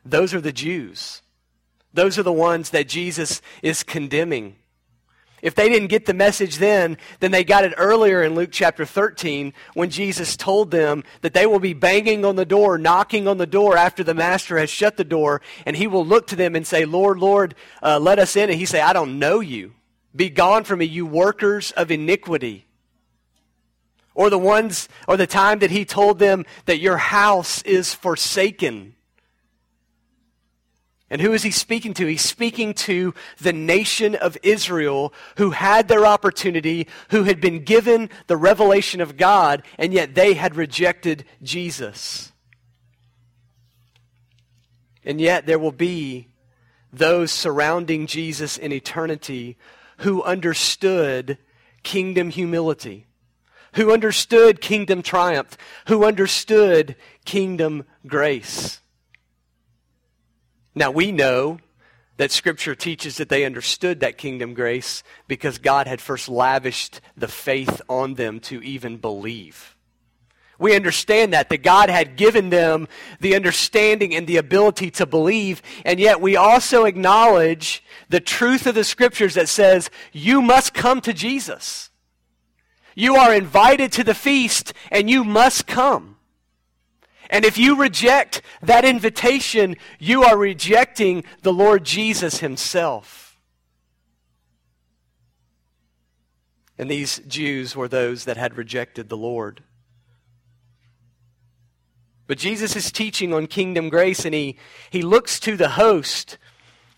Those 0.03 0.33
are 0.33 0.41
the 0.41 0.51
Jews. 0.53 1.21
Those 1.93 2.19
are 2.19 2.23
the 2.23 2.31
ones 2.31 2.71
that 2.71 2.89
Jesus 2.89 3.41
is 3.61 3.83
condemning. 3.83 4.57
If 5.41 5.53
they 5.53 5.69
didn't 5.69 5.89
get 5.89 6.07
the 6.07 6.13
message 6.13 6.57
then, 6.57 6.97
then 7.19 7.31
they 7.31 7.43
got 7.43 7.65
it 7.65 7.75
earlier 7.77 8.23
in 8.23 8.33
Luke 8.33 8.49
chapter 8.51 8.83
13 8.83 9.53
when 9.75 9.91
Jesus 9.91 10.35
told 10.35 10.71
them 10.71 11.03
that 11.21 11.33
they 11.33 11.45
will 11.45 11.59
be 11.59 11.73
banging 11.73 12.25
on 12.25 12.35
the 12.35 12.45
door, 12.45 12.77
knocking 12.77 13.27
on 13.27 13.37
the 13.37 13.45
door 13.45 13.77
after 13.77 14.03
the 14.03 14.15
master 14.15 14.57
has 14.57 14.71
shut 14.71 14.97
the 14.97 15.03
door, 15.03 15.41
and 15.65 15.75
he 15.75 15.85
will 15.85 16.05
look 16.05 16.25
to 16.27 16.35
them 16.35 16.55
and 16.55 16.65
say, 16.65 16.83
Lord, 16.85 17.19
Lord, 17.19 17.53
uh, 17.83 17.99
let 17.99 18.17
us 18.17 18.35
in. 18.35 18.49
And 18.49 18.57
he 18.57 18.65
say, 18.65 18.81
I 18.81 18.91
don't 18.91 19.19
know 19.19 19.39
you. 19.39 19.73
Be 20.15 20.31
gone 20.31 20.63
from 20.63 20.79
me, 20.79 20.85
you 20.85 21.05
workers 21.05 21.71
of 21.73 21.91
iniquity. 21.91 22.64
Or 24.15 24.29
the 24.29 24.39
ones, 24.39 24.89
or 25.07 25.17
the 25.17 25.27
time 25.27 25.59
that 25.59 25.71
he 25.71 25.85
told 25.85 26.17
them 26.17 26.45
that 26.65 26.79
your 26.79 26.97
house 26.97 27.61
is 27.61 27.93
forsaken. 27.93 28.95
And 31.09 31.21
who 31.21 31.33
is 31.33 31.43
he 31.43 31.51
speaking 31.51 31.93
to? 31.95 32.07
He's 32.07 32.23
speaking 32.23 32.73
to 32.73 33.13
the 33.39 33.53
nation 33.53 34.15
of 34.15 34.37
Israel 34.41 35.13
who 35.37 35.51
had 35.51 35.87
their 35.87 36.05
opportunity, 36.05 36.87
who 37.09 37.23
had 37.23 37.39
been 37.39 37.63
given 37.63 38.09
the 38.25 38.37
revelation 38.37 39.01
of 39.01 39.15
God, 39.15 39.61
and 39.77 39.93
yet 39.93 40.15
they 40.15 40.33
had 40.33 40.55
rejected 40.55 41.25
Jesus. 41.43 42.31
And 45.03 45.21
yet 45.21 45.45
there 45.45 45.59
will 45.59 45.71
be 45.71 46.29
those 46.91 47.31
surrounding 47.31 48.07
Jesus 48.07 48.57
in 48.57 48.71
eternity 48.71 49.57
who 49.99 50.23
understood 50.23 51.37
kingdom 51.83 52.31
humility, 52.31 53.05
who 53.75 53.93
understood 53.93 54.61
kingdom 54.61 55.01
triumph, 55.01 55.57
who 55.87 56.05
understood 56.05 56.95
kingdom 57.25 57.85
grace. 58.07 58.81
Now 60.73 60.91
we 60.91 61.11
know 61.11 61.59
that 62.17 62.31
Scripture 62.31 62.75
teaches 62.75 63.17
that 63.17 63.29
they 63.29 63.43
understood 63.45 63.99
that 63.99 64.17
kingdom 64.17 64.53
grace 64.53 65.03
because 65.27 65.57
God 65.57 65.87
had 65.87 65.99
first 65.99 66.29
lavished 66.29 67.01
the 67.17 67.27
faith 67.27 67.81
on 67.89 68.13
them 68.13 68.39
to 68.41 68.61
even 68.61 68.97
believe. 68.97 69.75
We 70.57 70.73
understand 70.73 71.33
that, 71.33 71.49
that 71.49 71.63
God 71.63 71.89
had 71.89 72.15
given 72.15 72.49
them 72.49 72.87
the 73.19 73.35
understanding 73.35 74.15
and 74.15 74.25
the 74.25 74.37
ability 74.37 74.89
to 74.91 75.05
believe, 75.05 75.61
and 75.83 75.99
yet 75.99 76.21
we 76.21 76.37
also 76.37 76.85
acknowledge 76.85 77.83
the 78.07 78.21
truth 78.21 78.65
of 78.65 78.75
the 78.75 78.85
scriptures 78.85 79.33
that 79.33 79.49
says, 79.49 79.89
you 80.13 80.41
must 80.41 80.73
come 80.73 81.01
to 81.01 81.11
Jesus. 81.11 81.89
You 82.95 83.17
are 83.17 83.33
invited 83.33 83.91
to 83.93 84.03
the 84.03 84.15
feast, 84.15 84.73
and 84.89 85.09
you 85.09 85.23
must 85.23 85.67
come. 85.67 86.15
And 87.29 87.43
if 87.43 87.57
you 87.57 87.75
reject 87.75 88.41
that 88.61 88.85
invitation, 88.85 89.75
you 89.99 90.23
are 90.23 90.37
rejecting 90.37 91.23
the 91.41 91.53
Lord 91.53 91.83
Jesus 91.83 92.39
himself. 92.39 93.37
And 96.77 96.89
these 96.89 97.19
Jews 97.27 97.75
were 97.75 97.87
those 97.87 98.25
that 98.25 98.37
had 98.37 98.57
rejected 98.57 99.09
the 99.09 99.17
Lord. 99.17 99.63
But 102.27 102.37
Jesus 102.37 102.75
is 102.75 102.91
teaching 102.91 103.33
on 103.33 103.47
kingdom 103.47 103.89
grace, 103.89 104.25
and 104.25 104.33
he, 104.33 104.57
he 104.89 105.01
looks 105.01 105.39
to 105.41 105.55
the 105.55 105.69
host, 105.69 106.37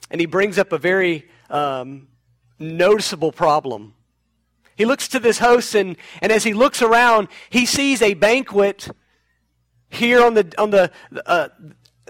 and 0.10 0.22
he 0.22 0.27
brings 0.27 0.58
up 0.58 0.72
a 0.72 0.77
very 0.77 1.27
um, 1.50 2.08
noticeable 2.60 3.32
problem. 3.32 3.94
He 4.78 4.86
looks 4.86 5.08
to 5.10 5.20
this 5.20 5.40
host, 5.40 5.76
and, 5.76 5.98
and 6.22 6.32
as 6.32 6.44
he 6.44 6.54
looks 6.54 6.82
around, 6.82 7.28
he 7.50 7.66
sees 7.66 8.02
a 8.02 8.14
banquet 8.14 8.88
here 9.90 10.24
on 10.24 10.36
the, 10.36 10.54
on 10.58 10.70
the 10.70 10.92
uh, 11.26 11.50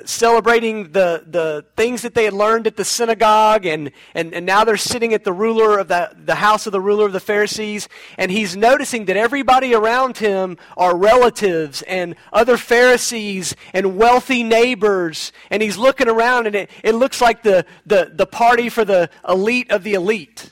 celebrating 0.06 0.92
the, 0.92 1.24
the 1.26 1.66
things 1.76 2.02
that 2.02 2.14
they 2.14 2.26
had 2.26 2.34
learned 2.34 2.68
at 2.68 2.76
the 2.76 2.84
synagogue, 2.84 3.66
and, 3.66 3.92
and, 4.14 4.34
and 4.34 4.46
now 4.46 4.64
they're 4.64 4.78
sitting 4.78 5.14
at 5.14 5.24
the 5.24 5.34
ruler 5.34 5.80
of 5.80 5.88
the, 5.88 6.12
the 6.26 6.36
house 6.36 6.66
of 6.66 6.72
the 6.74 6.82
ruler 6.82 7.06
of 7.06 7.14
the 7.14 7.20
Pharisees, 7.20 7.88
and 8.18 8.32
he's 8.32 8.56
noticing 8.56 9.06
that 9.06 9.18
everybody 9.18 9.74
around 9.74 10.18
him 10.18 10.58
are 10.76 10.96
relatives 10.96 11.82
and 11.84 12.16
other 12.34 12.58
Pharisees 12.58 13.56
and 13.74 13.98
wealthy 13.98 14.44
neighbors, 14.44 15.32
and 15.50 15.64
he's 15.64 15.78
looking 15.78 16.08
around, 16.08 16.48
and 16.48 16.56
it, 16.56 16.70
it 16.84 16.96
looks 16.96 17.22
like 17.22 17.44
the, 17.44 17.66
the, 17.86 18.12
the 18.14 18.28
party 18.28 18.70
for 18.70 18.84
the 18.84 19.10
elite 19.28 19.72
of 19.72 19.84
the 19.84 19.94
elite. 19.94 20.52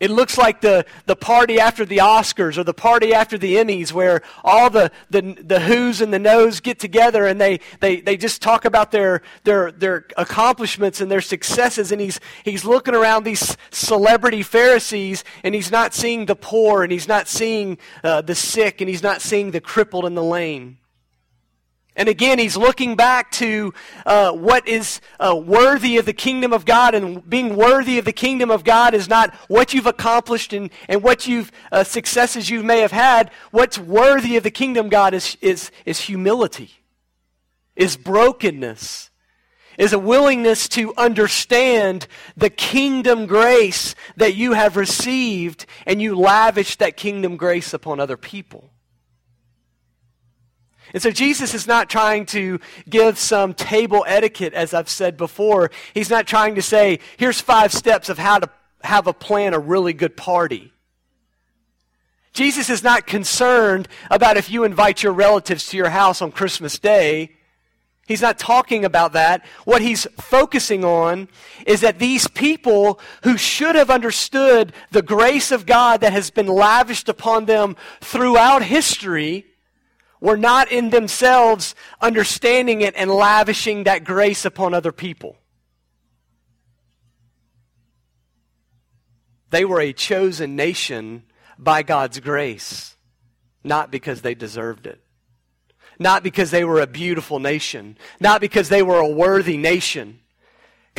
It 0.00 0.10
looks 0.10 0.38
like 0.38 0.62
the, 0.62 0.86
the 1.04 1.14
party 1.14 1.60
after 1.60 1.84
the 1.84 1.98
Oscars 1.98 2.56
or 2.56 2.64
the 2.64 2.72
party 2.72 3.12
after 3.12 3.36
the 3.36 3.56
Emmys 3.56 3.92
where 3.92 4.22
all 4.42 4.70
the, 4.70 4.90
the, 5.10 5.20
the 5.38 5.60
who's 5.60 6.00
and 6.00 6.10
the 6.12 6.18
no's 6.18 6.60
get 6.60 6.78
together 6.78 7.26
and 7.26 7.38
they, 7.38 7.60
they, 7.80 8.00
they 8.00 8.16
just 8.16 8.40
talk 8.40 8.64
about 8.64 8.92
their, 8.92 9.20
their, 9.44 9.70
their 9.70 10.06
accomplishments 10.16 11.02
and 11.02 11.10
their 11.10 11.20
successes. 11.20 11.92
And 11.92 12.00
he's, 12.00 12.18
he's 12.44 12.64
looking 12.64 12.94
around 12.94 13.24
these 13.24 13.58
celebrity 13.70 14.42
Pharisees 14.42 15.22
and 15.44 15.54
he's 15.54 15.70
not 15.70 15.92
seeing 15.92 16.24
the 16.24 16.36
poor 16.36 16.82
and 16.82 16.90
he's 16.90 17.06
not 17.06 17.28
seeing 17.28 17.76
uh, 18.02 18.22
the 18.22 18.34
sick 18.34 18.80
and 18.80 18.88
he's 18.88 19.02
not 19.02 19.20
seeing 19.20 19.50
the 19.50 19.60
crippled 19.60 20.06
and 20.06 20.16
the 20.16 20.24
lame. 20.24 20.79
And 21.96 22.08
again, 22.08 22.38
he's 22.38 22.56
looking 22.56 22.94
back 22.94 23.30
to 23.32 23.74
uh, 24.06 24.32
what 24.32 24.66
is 24.68 25.00
uh, 25.18 25.34
worthy 25.36 25.98
of 25.98 26.06
the 26.06 26.12
kingdom 26.12 26.52
of 26.52 26.64
God. 26.64 26.94
And 26.94 27.28
being 27.28 27.56
worthy 27.56 27.98
of 27.98 28.04
the 28.04 28.12
kingdom 28.12 28.50
of 28.50 28.64
God 28.64 28.94
is 28.94 29.08
not 29.08 29.34
what 29.48 29.74
you've 29.74 29.86
accomplished 29.86 30.52
and, 30.52 30.70
and 30.88 31.02
what 31.02 31.26
you've, 31.26 31.50
uh, 31.72 31.84
successes 31.84 32.48
you 32.48 32.62
may 32.62 32.80
have 32.80 32.92
had. 32.92 33.30
What's 33.50 33.78
worthy 33.78 34.36
of 34.36 34.44
the 34.44 34.50
kingdom 34.50 34.88
God 34.88 35.14
is, 35.14 35.36
is, 35.40 35.70
is 35.84 36.00
humility, 36.00 36.70
is 37.74 37.96
brokenness, 37.96 39.10
is 39.76 39.92
a 39.92 39.98
willingness 39.98 40.68
to 40.68 40.94
understand 40.96 42.06
the 42.36 42.50
kingdom 42.50 43.26
grace 43.26 43.94
that 44.16 44.34
you 44.34 44.52
have 44.52 44.76
received 44.76 45.66
and 45.86 46.00
you 46.00 46.14
lavish 46.14 46.76
that 46.76 46.96
kingdom 46.96 47.36
grace 47.36 47.74
upon 47.74 47.98
other 47.98 48.16
people. 48.16 48.70
And 50.92 51.02
so 51.02 51.10
Jesus 51.10 51.54
is 51.54 51.66
not 51.66 51.88
trying 51.88 52.26
to 52.26 52.60
give 52.88 53.18
some 53.18 53.54
table 53.54 54.04
etiquette, 54.06 54.54
as 54.54 54.74
I've 54.74 54.88
said 54.88 55.16
before. 55.16 55.70
He's 55.94 56.10
not 56.10 56.26
trying 56.26 56.56
to 56.56 56.62
say, 56.62 57.00
here's 57.16 57.40
five 57.40 57.72
steps 57.72 58.08
of 58.08 58.18
how 58.18 58.38
to 58.38 58.50
have 58.82 59.06
a 59.06 59.12
plan 59.12 59.54
a 59.54 59.58
really 59.58 59.92
good 59.92 60.16
party. 60.16 60.72
Jesus 62.32 62.70
is 62.70 62.82
not 62.82 63.06
concerned 63.06 63.88
about 64.10 64.36
if 64.36 64.50
you 64.50 64.64
invite 64.64 65.02
your 65.02 65.12
relatives 65.12 65.66
to 65.68 65.76
your 65.76 65.90
house 65.90 66.22
on 66.22 66.30
Christmas 66.30 66.78
Day. 66.78 67.36
He's 68.06 68.22
not 68.22 68.38
talking 68.38 68.84
about 68.84 69.12
that. 69.12 69.44
What 69.64 69.82
he's 69.82 70.06
focusing 70.16 70.84
on 70.84 71.28
is 71.66 71.80
that 71.82 71.98
these 71.98 72.26
people 72.26 72.98
who 73.22 73.36
should 73.36 73.76
have 73.76 73.90
understood 73.90 74.72
the 74.90 75.02
grace 75.02 75.52
of 75.52 75.66
God 75.66 76.00
that 76.00 76.12
has 76.12 76.30
been 76.30 76.46
lavished 76.46 77.08
upon 77.08 77.44
them 77.44 77.76
throughout 78.00 78.64
history 78.64 79.46
were 80.20 80.36
not 80.36 80.70
in 80.70 80.90
themselves 80.90 81.74
understanding 82.00 82.82
it 82.82 82.94
and 82.96 83.10
lavishing 83.10 83.84
that 83.84 84.04
grace 84.04 84.44
upon 84.44 84.74
other 84.74 84.92
people. 84.92 85.36
They 89.50 89.64
were 89.64 89.80
a 89.80 89.92
chosen 89.92 90.54
nation 90.54 91.24
by 91.58 91.82
God's 91.82 92.20
grace, 92.20 92.96
not 93.64 93.90
because 93.90 94.22
they 94.22 94.34
deserved 94.34 94.86
it. 94.86 95.00
Not 95.98 96.22
because 96.22 96.50
they 96.50 96.64
were 96.64 96.80
a 96.80 96.86
beautiful 96.86 97.40
nation, 97.40 97.98
not 98.20 98.40
because 98.40 98.70
they 98.70 98.82
were 98.82 99.00
a 99.00 99.08
worthy 99.08 99.58
nation, 99.58 100.19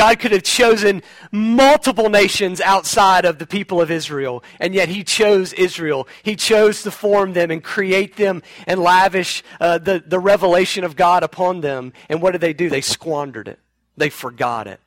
God 0.01 0.17
could 0.17 0.31
have 0.31 0.41
chosen 0.41 1.03
multiple 1.31 2.09
nations 2.09 2.59
outside 2.59 3.23
of 3.23 3.37
the 3.37 3.45
people 3.45 3.79
of 3.79 3.91
Israel, 3.91 4.43
and 4.59 4.73
yet 4.73 4.89
He 4.89 5.03
chose 5.03 5.53
Israel. 5.53 6.07
He 6.23 6.35
chose 6.35 6.81
to 6.81 6.89
form 6.89 7.33
them 7.33 7.51
and 7.51 7.63
create 7.63 8.15
them 8.15 8.41
and 8.65 8.79
lavish 8.79 9.43
uh, 9.59 9.77
the, 9.77 10.03
the 10.03 10.17
revelation 10.17 10.83
of 10.83 10.95
God 10.95 11.21
upon 11.21 11.61
them. 11.61 11.93
And 12.09 12.19
what 12.19 12.31
did 12.31 12.41
they 12.41 12.53
do? 12.53 12.67
They 12.67 12.81
squandered 12.81 13.47
it, 13.47 13.59
they 13.95 14.09
forgot 14.09 14.65
it. 14.65 14.79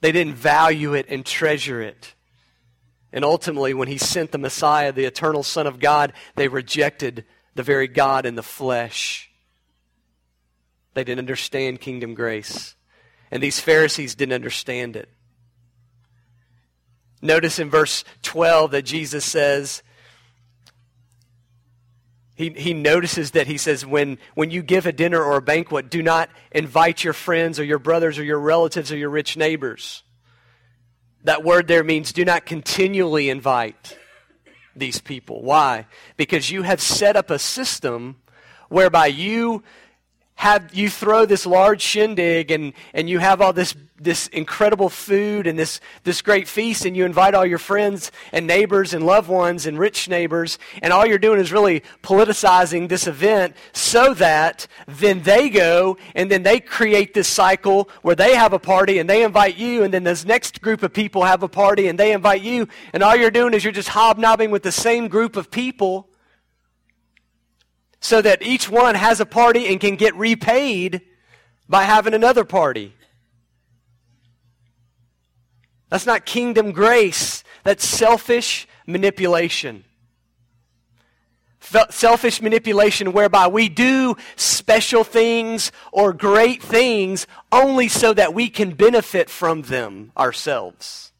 They 0.00 0.12
didn't 0.12 0.34
value 0.36 0.94
it 0.94 1.06
and 1.08 1.26
treasure 1.26 1.82
it. 1.82 2.14
And 3.12 3.24
ultimately, 3.24 3.74
when 3.74 3.88
He 3.88 3.98
sent 3.98 4.30
the 4.30 4.38
Messiah, 4.38 4.92
the 4.92 5.06
eternal 5.06 5.42
Son 5.42 5.66
of 5.66 5.80
God, 5.80 6.12
they 6.36 6.46
rejected 6.46 7.24
the 7.56 7.64
very 7.64 7.88
God 7.88 8.26
in 8.26 8.36
the 8.36 8.44
flesh. 8.44 9.28
They 10.94 11.02
didn't 11.02 11.18
understand 11.18 11.80
kingdom 11.80 12.14
grace. 12.14 12.75
And 13.36 13.42
these 13.42 13.60
Pharisees 13.60 14.14
didn't 14.14 14.32
understand 14.32 14.96
it. 14.96 15.10
Notice 17.20 17.58
in 17.58 17.68
verse 17.68 18.02
12 18.22 18.70
that 18.70 18.86
Jesus 18.86 19.26
says, 19.26 19.82
he, 22.34 22.48
he 22.48 22.72
notices 22.72 23.32
that 23.32 23.46
he 23.46 23.58
says, 23.58 23.84
when, 23.84 24.16
when 24.36 24.50
you 24.50 24.62
give 24.62 24.86
a 24.86 24.92
dinner 24.92 25.22
or 25.22 25.36
a 25.36 25.42
banquet, 25.42 25.90
do 25.90 26.02
not 26.02 26.30
invite 26.50 27.04
your 27.04 27.12
friends 27.12 27.60
or 27.60 27.64
your 27.64 27.78
brothers 27.78 28.18
or 28.18 28.24
your 28.24 28.40
relatives 28.40 28.90
or 28.90 28.96
your 28.96 29.10
rich 29.10 29.36
neighbors. 29.36 30.02
That 31.24 31.44
word 31.44 31.68
there 31.68 31.84
means 31.84 32.14
do 32.14 32.24
not 32.24 32.46
continually 32.46 33.28
invite 33.28 33.98
these 34.74 34.98
people. 34.98 35.42
Why? 35.42 35.84
Because 36.16 36.50
you 36.50 36.62
have 36.62 36.80
set 36.80 37.16
up 37.16 37.28
a 37.28 37.38
system 37.38 38.16
whereby 38.70 39.08
you 39.08 39.62
have 40.36 40.74
you 40.74 40.90
throw 40.90 41.24
this 41.24 41.46
large 41.46 41.80
shindig 41.80 42.50
and, 42.50 42.74
and 42.92 43.08
you 43.08 43.18
have 43.18 43.40
all 43.40 43.54
this, 43.54 43.74
this 43.98 44.28
incredible 44.28 44.90
food 44.90 45.46
and 45.46 45.58
this, 45.58 45.80
this 46.04 46.20
great 46.20 46.46
feast 46.46 46.84
and 46.84 46.94
you 46.94 47.06
invite 47.06 47.34
all 47.34 47.46
your 47.46 47.58
friends 47.58 48.12
and 48.32 48.46
neighbors 48.46 48.92
and 48.92 49.04
loved 49.04 49.30
ones 49.30 49.64
and 49.64 49.78
rich 49.78 50.10
neighbors 50.10 50.58
and 50.82 50.92
all 50.92 51.06
you're 51.06 51.18
doing 51.18 51.40
is 51.40 51.52
really 51.52 51.82
politicizing 52.02 52.86
this 52.86 53.06
event 53.06 53.56
so 53.72 54.12
that 54.12 54.66
then 54.86 55.22
they 55.22 55.48
go 55.48 55.96
and 56.14 56.30
then 56.30 56.42
they 56.42 56.60
create 56.60 57.14
this 57.14 57.28
cycle 57.28 57.88
where 58.02 58.14
they 58.14 58.34
have 58.34 58.52
a 58.52 58.58
party 58.58 58.98
and 58.98 59.08
they 59.08 59.24
invite 59.24 59.56
you 59.56 59.84
and 59.84 59.94
then 59.94 60.04
this 60.04 60.26
next 60.26 60.60
group 60.60 60.82
of 60.82 60.92
people 60.92 61.24
have 61.24 61.42
a 61.42 61.48
party 61.48 61.88
and 61.88 61.98
they 61.98 62.12
invite 62.12 62.42
you 62.42 62.68
and 62.92 63.02
all 63.02 63.16
you're 63.16 63.30
doing 63.30 63.54
is 63.54 63.64
you're 63.64 63.72
just 63.72 63.88
hobnobbing 63.88 64.50
with 64.50 64.62
the 64.62 64.70
same 64.70 65.08
group 65.08 65.34
of 65.34 65.50
people 65.50 66.10
so 68.00 68.22
that 68.22 68.42
each 68.42 68.68
one 68.68 68.94
has 68.94 69.20
a 69.20 69.26
party 69.26 69.66
and 69.66 69.80
can 69.80 69.96
get 69.96 70.14
repaid 70.14 71.02
by 71.68 71.84
having 71.84 72.14
another 72.14 72.44
party. 72.44 72.94
That's 75.88 76.06
not 76.06 76.26
kingdom 76.26 76.72
grace. 76.72 77.44
That's 77.64 77.86
selfish 77.86 78.66
manipulation. 78.86 79.84
Selfish 81.90 82.40
manipulation 82.40 83.12
whereby 83.12 83.48
we 83.48 83.68
do 83.68 84.16
special 84.36 85.02
things 85.02 85.72
or 85.90 86.12
great 86.12 86.62
things 86.62 87.26
only 87.50 87.88
so 87.88 88.14
that 88.14 88.34
we 88.34 88.48
can 88.48 88.70
benefit 88.70 89.28
from 89.28 89.62
them 89.62 90.12
ourselves. 90.16 91.12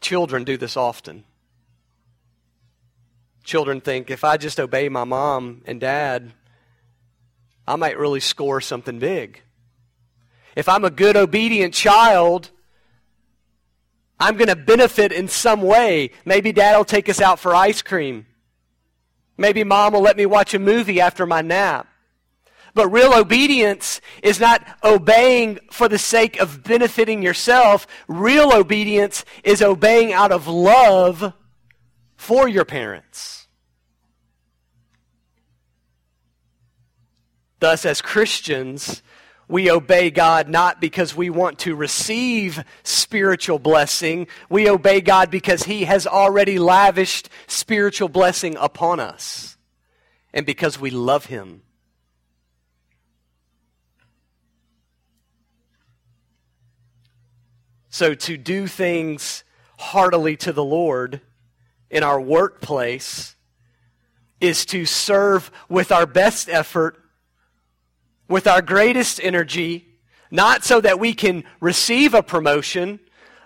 Children 0.00 0.42
do 0.42 0.56
this 0.56 0.76
often. 0.76 1.24
Children 3.44 3.82
think 3.82 4.10
if 4.10 4.24
I 4.24 4.38
just 4.38 4.58
obey 4.58 4.88
my 4.88 5.04
mom 5.04 5.62
and 5.66 5.78
dad, 5.78 6.32
I 7.66 7.76
might 7.76 7.98
really 7.98 8.20
score 8.20 8.60
something 8.60 8.98
big. 8.98 9.42
If 10.56 10.68
I'm 10.68 10.84
a 10.84 10.90
good, 10.90 11.16
obedient 11.16 11.74
child, 11.74 12.50
I'm 14.18 14.36
going 14.36 14.48
to 14.48 14.56
benefit 14.56 15.12
in 15.12 15.28
some 15.28 15.60
way. 15.60 16.10
Maybe 16.24 16.52
dad 16.52 16.76
will 16.76 16.84
take 16.84 17.08
us 17.08 17.20
out 17.20 17.38
for 17.38 17.54
ice 17.54 17.82
cream. 17.82 18.26
Maybe 19.36 19.64
mom 19.64 19.92
will 19.92 20.00
let 20.00 20.16
me 20.16 20.26
watch 20.26 20.54
a 20.54 20.58
movie 20.58 21.00
after 21.00 21.26
my 21.26 21.42
nap. 21.42 21.88
But 22.72 22.88
real 22.88 23.14
obedience 23.14 24.00
is 24.22 24.40
not 24.40 24.64
obeying 24.82 25.58
for 25.70 25.88
the 25.88 25.98
sake 25.98 26.40
of 26.40 26.64
benefiting 26.64 27.22
yourself. 27.22 27.86
Real 28.08 28.52
obedience 28.52 29.24
is 29.44 29.62
obeying 29.62 30.12
out 30.12 30.32
of 30.32 30.48
love 30.48 31.34
for 32.24 32.48
your 32.48 32.64
parents. 32.64 33.46
Thus, 37.60 37.84
as 37.84 38.00
Christians, 38.00 39.02
we 39.46 39.70
obey 39.70 40.10
God 40.10 40.48
not 40.48 40.80
because 40.80 41.14
we 41.14 41.28
want 41.28 41.58
to 41.60 41.76
receive 41.76 42.64
spiritual 42.82 43.58
blessing. 43.58 44.26
We 44.48 44.70
obey 44.70 45.02
God 45.02 45.30
because 45.30 45.64
He 45.64 45.84
has 45.84 46.06
already 46.06 46.58
lavished 46.58 47.28
spiritual 47.46 48.08
blessing 48.08 48.56
upon 48.58 49.00
us. 49.00 49.58
And 50.32 50.46
because 50.46 50.80
we 50.80 50.88
love 50.88 51.26
Him. 51.26 51.60
So 57.90 58.14
to 58.14 58.38
do 58.38 58.66
things 58.66 59.44
heartily 59.78 60.38
to 60.38 60.54
the 60.54 60.64
Lord 60.64 61.20
in 61.94 62.02
our 62.02 62.20
workplace 62.20 63.36
is 64.40 64.66
to 64.66 64.84
serve 64.84 65.50
with 65.68 65.92
our 65.92 66.04
best 66.04 66.48
effort, 66.48 67.00
with 68.28 68.48
our 68.48 68.60
greatest 68.60 69.20
energy, 69.22 69.86
not 70.28 70.64
so 70.64 70.80
that 70.80 70.98
we 70.98 71.14
can 71.14 71.44
receive 71.60 72.12
a 72.12 72.22
promotion, 72.22 72.98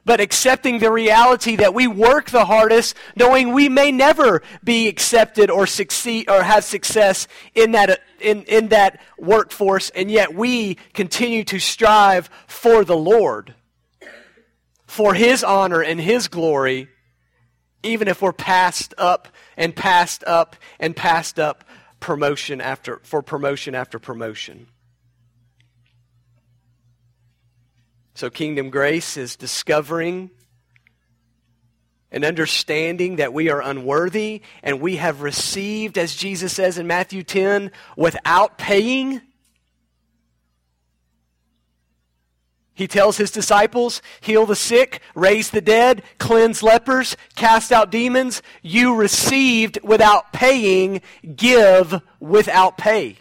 but 0.07 0.19
accepting 0.19 0.78
the 0.78 0.90
reality 0.90 1.57
that 1.57 1.75
we 1.75 1.87
work 1.87 2.31
the 2.31 2.47
hardest, 2.47 2.97
knowing 3.14 3.52
we 3.52 3.69
may 3.69 3.93
never 3.93 4.40
be 4.64 4.88
accepted 4.88 5.50
or 5.50 5.67
succeed 5.67 6.31
or 6.31 6.43
have 6.43 6.64
success 6.64 7.28
in 7.55 7.73
that, 7.73 8.00
in, 8.19 8.43
in 8.45 8.69
that 8.69 8.99
workforce, 9.19 9.90
and 9.90 10.11
yet 10.11 10.35
we 10.35 10.76
continue 10.95 11.45
to 11.45 11.59
strive 11.59 12.31
for 12.47 12.83
the 12.83 12.97
Lord 12.97 13.55
for 14.87 15.12
His 15.12 15.45
honor 15.45 15.83
and 15.83 16.00
His 16.00 16.28
glory, 16.28 16.88
even 17.83 18.09
if 18.09 18.23
we're 18.23 18.33
passed 18.33 18.95
up 18.99 19.29
and 19.57 19.75
passed 19.75 20.25
up 20.25 20.57
and 20.79 20.95
passed 20.95 21.39
up 21.39 21.65
promotion 22.01 22.61
after, 22.61 23.01
for 23.03 23.23
promotion 23.23 23.75
after 23.75 23.99
promotion. 23.99 24.69
So, 28.15 28.31
kingdom 28.31 28.71
grace 28.71 29.17
is 29.17 29.37
discovering 29.37 30.31
and 32.11 32.25
understanding 32.25 33.17
that 33.17 33.33
we 33.33 33.51
are 33.51 33.63
unworthy 33.63 34.43
and 34.63 34.81
we 34.81 34.97
have 34.97 35.23
received, 35.23 35.99
as 35.99 36.17
Jesus 36.17 36.53
says 36.53 36.79
in 36.79 36.87
Matthew 36.87 37.23
10, 37.23 37.71
without 37.97 38.59
paying 38.59 39.21
He 42.79 42.87
tells 42.87 43.17
his 43.17 43.33
disciples, 43.33 44.01
heal 44.21 44.47
the 44.47 44.55
sick, 44.55 45.03
raise 45.17 45.51
the 45.51 45.61
dead, 45.61 46.01
cleanse 46.19 46.63
lepers, 46.63 47.17
cast 47.35 47.73
out 47.73 47.91
demons. 47.91 48.41
You 48.63 48.95
received 48.95 49.81
without 49.83 50.33
paying, 50.33 51.01
give 51.35 52.01
without 52.21 52.79
pay. 52.79 53.19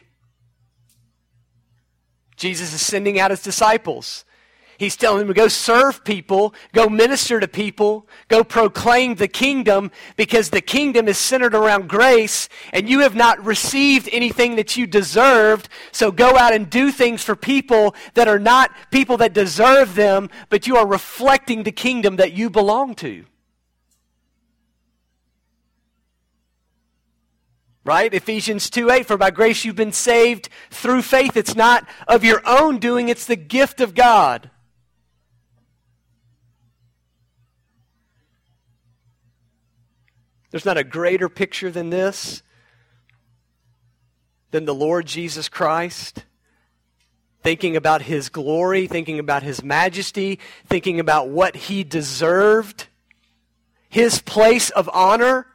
Jesus 2.35 2.71
is 2.71 2.85
sending 2.85 3.19
out 3.19 3.31
his 3.31 3.41
disciples. 3.41 4.25
He's 4.77 4.95
telling 4.95 5.19
them 5.19 5.27
to 5.29 5.33
go 5.33 5.47
serve 5.47 6.03
people, 6.03 6.53
go 6.71 6.87
minister 6.87 7.39
to 7.39 7.47
people, 7.47 8.07
go 8.27 8.43
proclaim 8.43 9.15
the 9.15 9.27
kingdom 9.27 9.91
because 10.15 10.51
the 10.51 10.61
kingdom 10.61 11.07
is 11.07 11.17
centered 11.17 11.55
around 11.55 11.89
grace 11.89 12.47
and 12.71 12.87
you 12.87 12.99
have 12.99 13.15
not 13.15 13.43
received 13.43 14.07
anything 14.11 14.55
that 14.57 14.77
you 14.77 14.85
deserved. 14.85 15.67
So 15.91 16.11
go 16.11 16.37
out 16.37 16.53
and 16.53 16.69
do 16.69 16.91
things 16.91 17.23
for 17.23 17.35
people 17.35 17.95
that 18.13 18.27
are 18.27 18.37
not 18.37 18.71
people 18.91 19.17
that 19.17 19.33
deserve 19.33 19.95
them, 19.95 20.29
but 20.49 20.67
you 20.67 20.77
are 20.77 20.85
reflecting 20.85 21.63
the 21.63 21.71
kingdom 21.71 22.17
that 22.17 22.33
you 22.33 22.51
belong 22.51 22.93
to. 22.95 23.25
Right? 27.83 28.13
Ephesians 28.13 28.69
2 28.69 28.91
8, 28.91 29.05
for 29.07 29.17
by 29.17 29.31
grace 29.31 29.65
you've 29.65 29.75
been 29.75 29.93
saved 29.93 30.49
through 30.69 31.01
faith. 31.01 31.35
It's 31.35 31.55
not 31.55 31.87
of 32.07 32.23
your 32.23 32.41
own 32.45 32.77
doing, 32.77 33.09
it's 33.09 33.25
the 33.25 33.37
gift 33.37 33.81
of 33.81 33.95
God. 33.95 34.51
There's 40.57 40.65
not 40.65 40.79
a 40.79 40.83
greater 40.83 41.29
picture 41.29 41.69
than 41.69 41.91
this, 41.91 42.41
than 44.49 44.65
the 44.65 44.73
Lord 44.73 45.05
Jesus 45.05 45.49
Christ. 45.49 46.25
Thinking 47.43 47.75
about 47.75 48.01
his 48.01 48.29
glory, 48.29 48.87
thinking 48.87 49.19
about 49.19 49.43
his 49.43 49.61
majesty, 49.61 50.39
thinking 50.65 50.99
about 50.99 51.29
what 51.29 51.55
he 51.55 51.83
deserved, 51.83 52.87
his 53.87 54.19
place 54.19 54.71
of 54.71 54.89
honor 54.91 55.45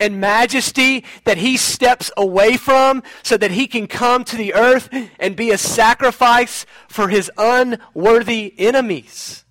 and 0.00 0.22
majesty 0.22 1.04
that 1.24 1.36
he 1.36 1.58
steps 1.58 2.10
away 2.16 2.56
from 2.56 3.02
so 3.22 3.36
that 3.36 3.50
he 3.50 3.66
can 3.66 3.86
come 3.86 4.24
to 4.24 4.38
the 4.38 4.54
earth 4.54 4.88
and 5.20 5.36
be 5.36 5.50
a 5.50 5.58
sacrifice 5.58 6.64
for 6.88 7.08
his 7.08 7.30
unworthy 7.36 8.54
enemies. 8.56 9.44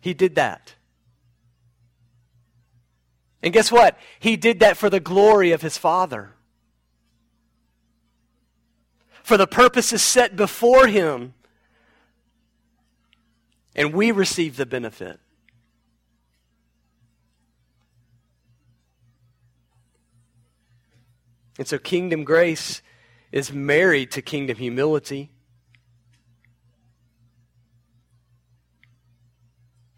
He 0.00 0.14
did 0.14 0.36
that. 0.36 0.76
And 3.42 3.52
guess 3.52 3.72
what? 3.72 3.98
He 4.20 4.36
did 4.36 4.60
that 4.60 4.76
for 4.76 4.88
the 4.88 5.00
glory 5.00 5.50
of 5.50 5.62
his 5.62 5.76
Father. 5.76 6.34
For 9.22 9.36
the 9.36 9.46
purposes 9.46 10.02
set 10.02 10.36
before 10.36 10.86
him. 10.86 11.34
And 13.74 13.92
we 13.92 14.10
receive 14.12 14.56
the 14.56 14.66
benefit. 14.66 15.18
And 21.58 21.66
so, 21.66 21.78
kingdom 21.78 22.24
grace 22.24 22.82
is 23.30 23.52
married 23.52 24.10
to 24.12 24.22
kingdom 24.22 24.56
humility. 24.56 25.30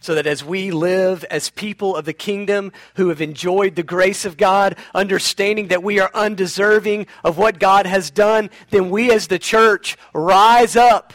So 0.04 0.14
that 0.14 0.26
as 0.26 0.44
we 0.44 0.70
live 0.70 1.24
as 1.30 1.48
people 1.48 1.96
of 1.96 2.04
the 2.04 2.12
kingdom 2.12 2.70
who 2.96 3.08
have 3.08 3.22
enjoyed 3.22 3.74
the 3.74 3.82
grace 3.82 4.26
of 4.26 4.36
God, 4.36 4.76
understanding 4.94 5.68
that 5.68 5.82
we 5.82 5.98
are 5.98 6.10
undeserving 6.12 7.06
of 7.24 7.38
what 7.38 7.58
God 7.58 7.86
has 7.86 8.10
done, 8.10 8.50
then 8.68 8.90
we 8.90 9.10
as 9.10 9.28
the 9.28 9.38
church 9.38 9.96
rise 10.12 10.76
up 10.76 11.14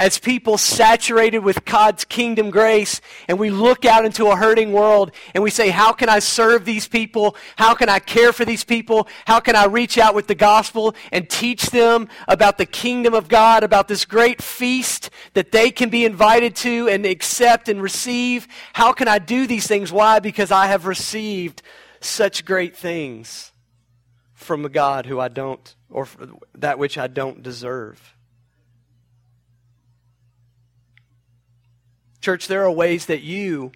as 0.00 0.18
people 0.18 0.56
saturated 0.56 1.40
with 1.40 1.66
God's 1.66 2.06
kingdom 2.06 2.48
grace, 2.48 3.02
and 3.28 3.38
we 3.38 3.50
look 3.50 3.84
out 3.84 4.06
into 4.06 4.28
a 4.28 4.34
hurting 4.34 4.72
world 4.72 5.12
and 5.34 5.44
we 5.44 5.50
say, 5.50 5.68
How 5.68 5.92
can 5.92 6.08
I 6.08 6.20
serve 6.20 6.64
these 6.64 6.88
people? 6.88 7.36
How 7.56 7.74
can 7.74 7.90
I 7.90 7.98
care 7.98 8.32
for 8.32 8.46
these 8.46 8.64
people? 8.64 9.06
How 9.26 9.40
can 9.40 9.54
I 9.54 9.66
reach 9.66 9.98
out 9.98 10.14
with 10.14 10.26
the 10.26 10.34
gospel 10.34 10.94
and 11.12 11.28
teach 11.28 11.66
them 11.66 12.08
about 12.26 12.56
the 12.56 12.64
kingdom 12.64 13.12
of 13.12 13.28
God, 13.28 13.62
about 13.62 13.88
this 13.88 14.06
great 14.06 14.40
feast 14.40 15.10
that 15.34 15.52
they 15.52 15.70
can 15.70 15.90
be 15.90 16.06
invited 16.06 16.56
to 16.56 16.88
and 16.88 17.04
accept 17.04 17.68
and 17.68 17.82
receive? 17.82 18.48
How 18.72 18.94
can 18.94 19.06
I 19.06 19.18
do 19.18 19.46
these 19.46 19.66
things? 19.66 19.92
Why? 19.92 20.18
Because 20.18 20.50
I 20.50 20.68
have 20.68 20.86
received 20.86 21.60
such 22.00 22.46
great 22.46 22.74
things 22.74 23.52
from 24.32 24.64
a 24.64 24.70
God 24.70 25.04
who 25.04 25.20
I 25.20 25.28
don't, 25.28 25.74
or 25.90 26.08
that 26.54 26.78
which 26.78 26.96
I 26.96 27.06
don't 27.06 27.42
deserve. 27.42 28.16
Church, 32.20 32.46
there 32.48 32.64
are 32.64 32.70
ways 32.70 33.06
that 33.06 33.22
you 33.22 33.72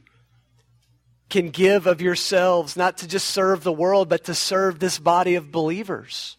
can 1.30 1.50
give 1.50 1.86
of 1.86 2.00
yourselves, 2.00 2.76
not 2.76 2.98
to 2.98 3.08
just 3.08 3.28
serve 3.28 3.64
the 3.64 3.72
world, 3.72 4.08
but 4.08 4.24
to 4.24 4.34
serve 4.34 4.78
this 4.78 4.98
body 4.98 5.34
of 5.34 5.50
believers. 5.50 6.36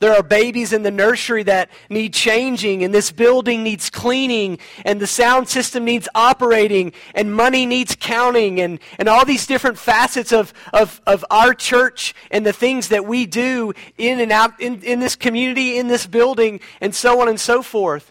There 0.00 0.14
are 0.14 0.22
babies 0.22 0.72
in 0.72 0.82
the 0.82 0.90
nursery 0.90 1.42
that 1.42 1.68
need 1.90 2.14
changing, 2.14 2.82
and 2.82 2.92
this 2.92 3.12
building 3.12 3.62
needs 3.62 3.90
cleaning, 3.90 4.58
and 4.86 4.98
the 4.98 5.06
sound 5.06 5.50
system 5.50 5.84
needs 5.84 6.08
operating, 6.14 6.94
and 7.14 7.34
money 7.34 7.66
needs 7.66 7.94
counting, 8.00 8.60
and, 8.60 8.80
and 8.98 9.10
all 9.10 9.26
these 9.26 9.46
different 9.46 9.76
facets 9.78 10.32
of, 10.32 10.54
of, 10.72 11.02
of 11.06 11.22
our 11.30 11.52
church 11.52 12.14
and 12.30 12.46
the 12.46 12.52
things 12.54 12.88
that 12.88 13.04
we 13.04 13.26
do 13.26 13.74
in 13.98 14.20
and 14.20 14.32
out 14.32 14.58
in, 14.58 14.82
in 14.82 15.00
this 15.00 15.16
community, 15.16 15.76
in 15.76 15.88
this 15.88 16.06
building, 16.06 16.60
and 16.80 16.94
so 16.94 17.20
on 17.20 17.28
and 17.28 17.38
so 17.38 17.62
forth. 17.62 18.10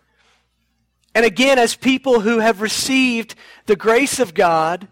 And 1.16 1.26
again, 1.26 1.58
as 1.58 1.76
people 1.76 2.22
who 2.22 2.40
have 2.40 2.62
received 2.62 3.36
the 3.66 3.76
grace 3.76 4.20
of 4.20 4.34
God, 4.34 4.88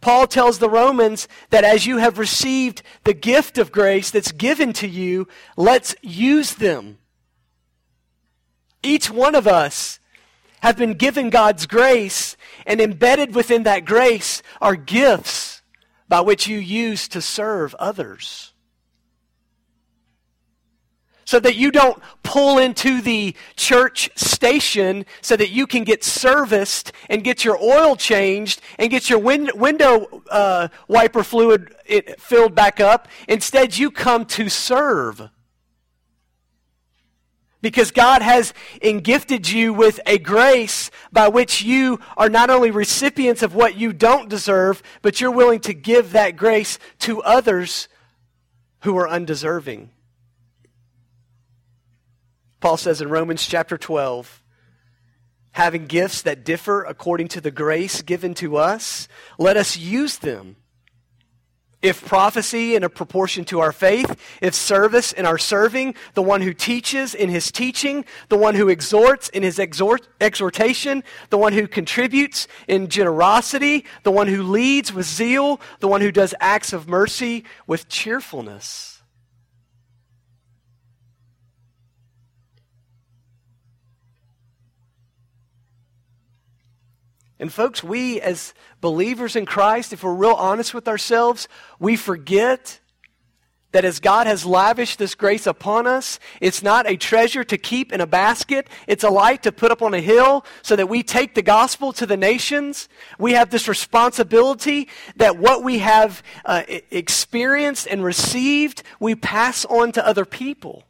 Paul 0.00 0.26
tells 0.26 0.58
the 0.58 0.68
Romans 0.70 1.28
that 1.50 1.64
as 1.64 1.86
you 1.86 1.98
have 1.98 2.18
received 2.18 2.82
the 3.04 3.14
gift 3.14 3.58
of 3.58 3.70
grace 3.70 4.10
that's 4.10 4.32
given 4.32 4.72
to 4.74 4.88
you, 4.88 5.28
let's 5.56 5.94
use 6.02 6.54
them. 6.54 6.98
Each 8.82 9.08
one 9.10 9.36
of 9.36 9.46
us 9.46 10.00
have 10.60 10.76
been 10.76 10.94
given 10.94 11.30
God's 11.30 11.66
grace, 11.66 12.36
and 12.66 12.80
embedded 12.80 13.34
within 13.34 13.64
that 13.64 13.84
grace 13.84 14.42
are 14.60 14.76
gifts 14.76 15.60
by 16.08 16.20
which 16.20 16.46
you 16.46 16.58
use 16.58 17.08
to 17.08 17.20
serve 17.20 17.74
others 17.76 18.51
so 21.32 21.40
that 21.40 21.56
you 21.56 21.70
don't 21.70 21.98
pull 22.22 22.58
into 22.58 23.00
the 23.00 23.34
church 23.56 24.10
station 24.14 25.06
so 25.22 25.34
that 25.34 25.48
you 25.48 25.66
can 25.66 25.82
get 25.82 26.04
serviced 26.04 26.92
and 27.08 27.24
get 27.24 27.42
your 27.42 27.58
oil 27.58 27.96
changed 27.96 28.60
and 28.78 28.90
get 28.90 29.08
your 29.08 29.18
win- 29.18 29.50
window 29.54 30.22
uh, 30.30 30.68
wiper 30.88 31.24
fluid 31.24 31.74
it, 31.86 32.20
filled 32.20 32.54
back 32.54 32.80
up. 32.80 33.08
Instead, 33.28 33.78
you 33.78 33.90
come 33.90 34.26
to 34.26 34.50
serve. 34.50 35.30
Because 37.62 37.92
God 37.92 38.20
has 38.20 38.52
gifted 39.02 39.48
you 39.48 39.72
with 39.72 40.00
a 40.04 40.18
grace 40.18 40.90
by 41.10 41.28
which 41.28 41.62
you 41.62 41.98
are 42.18 42.28
not 42.28 42.50
only 42.50 42.70
recipients 42.70 43.42
of 43.42 43.54
what 43.54 43.74
you 43.74 43.94
don't 43.94 44.28
deserve, 44.28 44.82
but 45.00 45.18
you're 45.18 45.30
willing 45.30 45.60
to 45.60 45.72
give 45.72 46.12
that 46.12 46.36
grace 46.36 46.78
to 46.98 47.22
others 47.22 47.88
who 48.80 48.98
are 48.98 49.08
undeserving. 49.08 49.88
Paul 52.62 52.76
says 52.76 53.00
in 53.00 53.10
Romans 53.10 53.44
chapter 53.44 53.76
12, 53.76 54.40
having 55.50 55.86
gifts 55.86 56.22
that 56.22 56.44
differ 56.44 56.84
according 56.84 57.26
to 57.28 57.40
the 57.40 57.50
grace 57.50 58.02
given 58.02 58.34
to 58.34 58.56
us, 58.56 59.08
let 59.36 59.56
us 59.56 59.76
use 59.76 60.18
them. 60.18 60.54
If 61.82 62.06
prophecy 62.06 62.76
in 62.76 62.84
a 62.84 62.88
proportion 62.88 63.44
to 63.46 63.58
our 63.58 63.72
faith, 63.72 64.16
if 64.40 64.54
service 64.54 65.12
in 65.12 65.26
our 65.26 65.38
serving, 65.38 65.96
the 66.14 66.22
one 66.22 66.40
who 66.40 66.54
teaches 66.54 67.16
in 67.16 67.30
his 67.30 67.50
teaching, 67.50 68.04
the 68.28 68.38
one 68.38 68.54
who 68.54 68.68
exhorts 68.68 69.28
in 69.30 69.42
his 69.42 69.58
exhort, 69.58 70.06
exhortation, 70.20 71.02
the 71.30 71.38
one 71.38 71.54
who 71.54 71.66
contributes 71.66 72.46
in 72.68 72.86
generosity, 72.86 73.84
the 74.04 74.12
one 74.12 74.28
who 74.28 74.44
leads 74.44 74.92
with 74.92 75.06
zeal, 75.06 75.60
the 75.80 75.88
one 75.88 76.00
who 76.00 76.12
does 76.12 76.32
acts 76.38 76.72
of 76.72 76.86
mercy 76.86 77.42
with 77.66 77.88
cheerfulness. 77.88 79.01
And, 87.42 87.52
folks, 87.52 87.82
we 87.82 88.20
as 88.20 88.54
believers 88.80 89.34
in 89.34 89.46
Christ, 89.46 89.92
if 89.92 90.04
we're 90.04 90.14
real 90.14 90.30
honest 90.30 90.74
with 90.74 90.86
ourselves, 90.86 91.48
we 91.80 91.96
forget 91.96 92.78
that 93.72 93.84
as 93.84 93.98
God 93.98 94.28
has 94.28 94.46
lavished 94.46 95.00
this 95.00 95.16
grace 95.16 95.44
upon 95.44 95.88
us, 95.88 96.20
it's 96.40 96.62
not 96.62 96.88
a 96.88 96.96
treasure 96.96 97.42
to 97.42 97.58
keep 97.58 97.92
in 97.92 98.00
a 98.00 98.06
basket. 98.06 98.70
It's 98.86 99.02
a 99.02 99.10
light 99.10 99.42
to 99.42 99.50
put 99.50 99.72
up 99.72 99.82
on 99.82 99.92
a 99.92 100.00
hill 100.00 100.44
so 100.62 100.76
that 100.76 100.88
we 100.88 101.02
take 101.02 101.34
the 101.34 101.42
gospel 101.42 101.92
to 101.94 102.06
the 102.06 102.16
nations. 102.16 102.88
We 103.18 103.32
have 103.32 103.50
this 103.50 103.66
responsibility 103.66 104.88
that 105.16 105.36
what 105.36 105.64
we 105.64 105.80
have 105.80 106.22
uh, 106.44 106.62
experienced 106.92 107.88
and 107.88 108.04
received, 108.04 108.84
we 109.00 109.16
pass 109.16 109.64
on 109.64 109.90
to 109.92 110.06
other 110.06 110.24
people. 110.24 110.84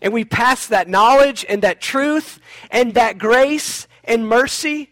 And 0.00 0.12
we 0.12 0.24
pass 0.24 0.68
that 0.68 0.88
knowledge 0.88 1.44
and 1.48 1.62
that 1.62 1.80
truth 1.80 2.38
and 2.70 2.94
that 2.94 3.18
grace 3.18 3.88
and 4.04 4.28
mercy 4.28 4.90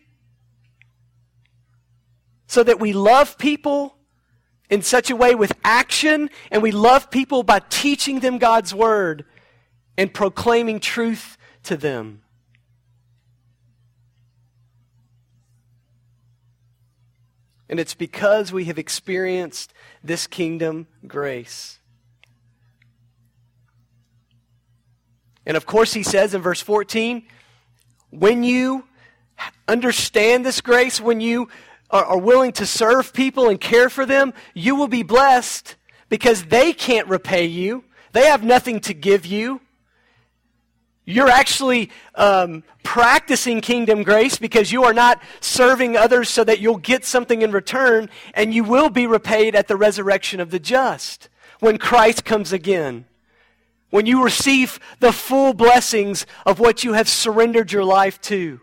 so 2.55 2.63
that 2.63 2.79
we 2.79 2.93
love 2.93 3.37
people 3.37 3.97
in 4.71 4.81
such 4.81 5.11
a 5.11 5.17
way 5.17 5.35
with 5.35 5.53
action, 5.65 6.31
and 6.53 6.63
we 6.63 6.71
love 6.71 7.11
people 7.11 7.43
by 7.43 7.59
teaching 7.69 8.21
them 8.21 8.39
God's 8.39 8.73
word 8.73 9.25
and 9.99 10.15
proclaiming 10.15 10.79
truth 10.79 11.37
to 11.65 11.77
them. 11.77 12.23
And 17.69 17.81
it's 17.81 17.95
because 17.95 18.53
we 18.53 18.67
have 18.67 18.79
experienced 18.79 19.75
this 20.05 20.29
kingdom 20.29 20.87
grace. 21.09 21.81
And 25.45 25.57
of 25.57 25.67
course, 25.67 25.93
he 25.93 26.05
says 26.05 26.35
in 26.35 26.41
verse 26.41 26.61
14, 26.61 27.27
when 28.11 28.45
you 28.45 28.85
understand 29.67 30.47
this 30.47 30.61
grace, 30.61 31.01
when 31.01 31.21
you 31.21 31.49
are, 31.91 32.05
are 32.05 32.19
willing 32.19 32.53
to 32.53 32.67
serve 32.67 33.13
people 33.13 33.49
and 33.49 33.61
care 33.61 33.89
for 33.89 34.07
them, 34.07 34.35
you 34.55 34.75
will 34.75 34.89
be 34.89 35.03
blessed 35.03 35.77
because 36.09 36.45
they 36.45 36.73
can't 36.73 37.09
repay 37.09 37.47
you. 37.47 37.85
They 38.13 38.27
have 38.27 38.45
nothing 38.45 38.81
to 38.81 38.95
give 38.95 39.27
you. 39.27 39.61
You're 41.07 41.29
actually 41.29 41.91
um, 42.15 42.63
practicing 42.83 43.61
kingdom 43.61 44.03
grace 44.03 44.39
because 44.39 44.73
you 44.73 44.85
are 44.85 44.95
not 44.95 45.21
serving 45.41 45.97
others 45.97 46.31
so 46.31 46.45
that 46.45 46.61
you'll 46.61 46.79
get 46.79 47.05
something 47.05 47.43
in 47.43 47.51
return, 47.51 48.09
and 48.33 48.55
you 48.55 48.65
will 48.65 48.89
be 48.89 49.07
repaid 49.07 49.55
at 49.55 49.69
the 49.69 49.77
resurrection 49.77 50.41
of 50.41 50.51
the 50.51 50.59
just 50.59 51.29
when 51.61 51.77
Christ 51.77 52.25
comes 52.25 52.53
again. 52.53 53.05
When 53.91 54.07
you 54.07 54.25
receive 54.25 54.81
the 55.01 55.13
full 55.13 55.53
blessings 55.53 56.27
of 56.47 56.59
what 56.59 56.85
you 56.85 56.95
have 56.95 57.09
surrendered 57.09 57.71
your 57.71 57.85
life 57.85 58.21
to 58.23 58.61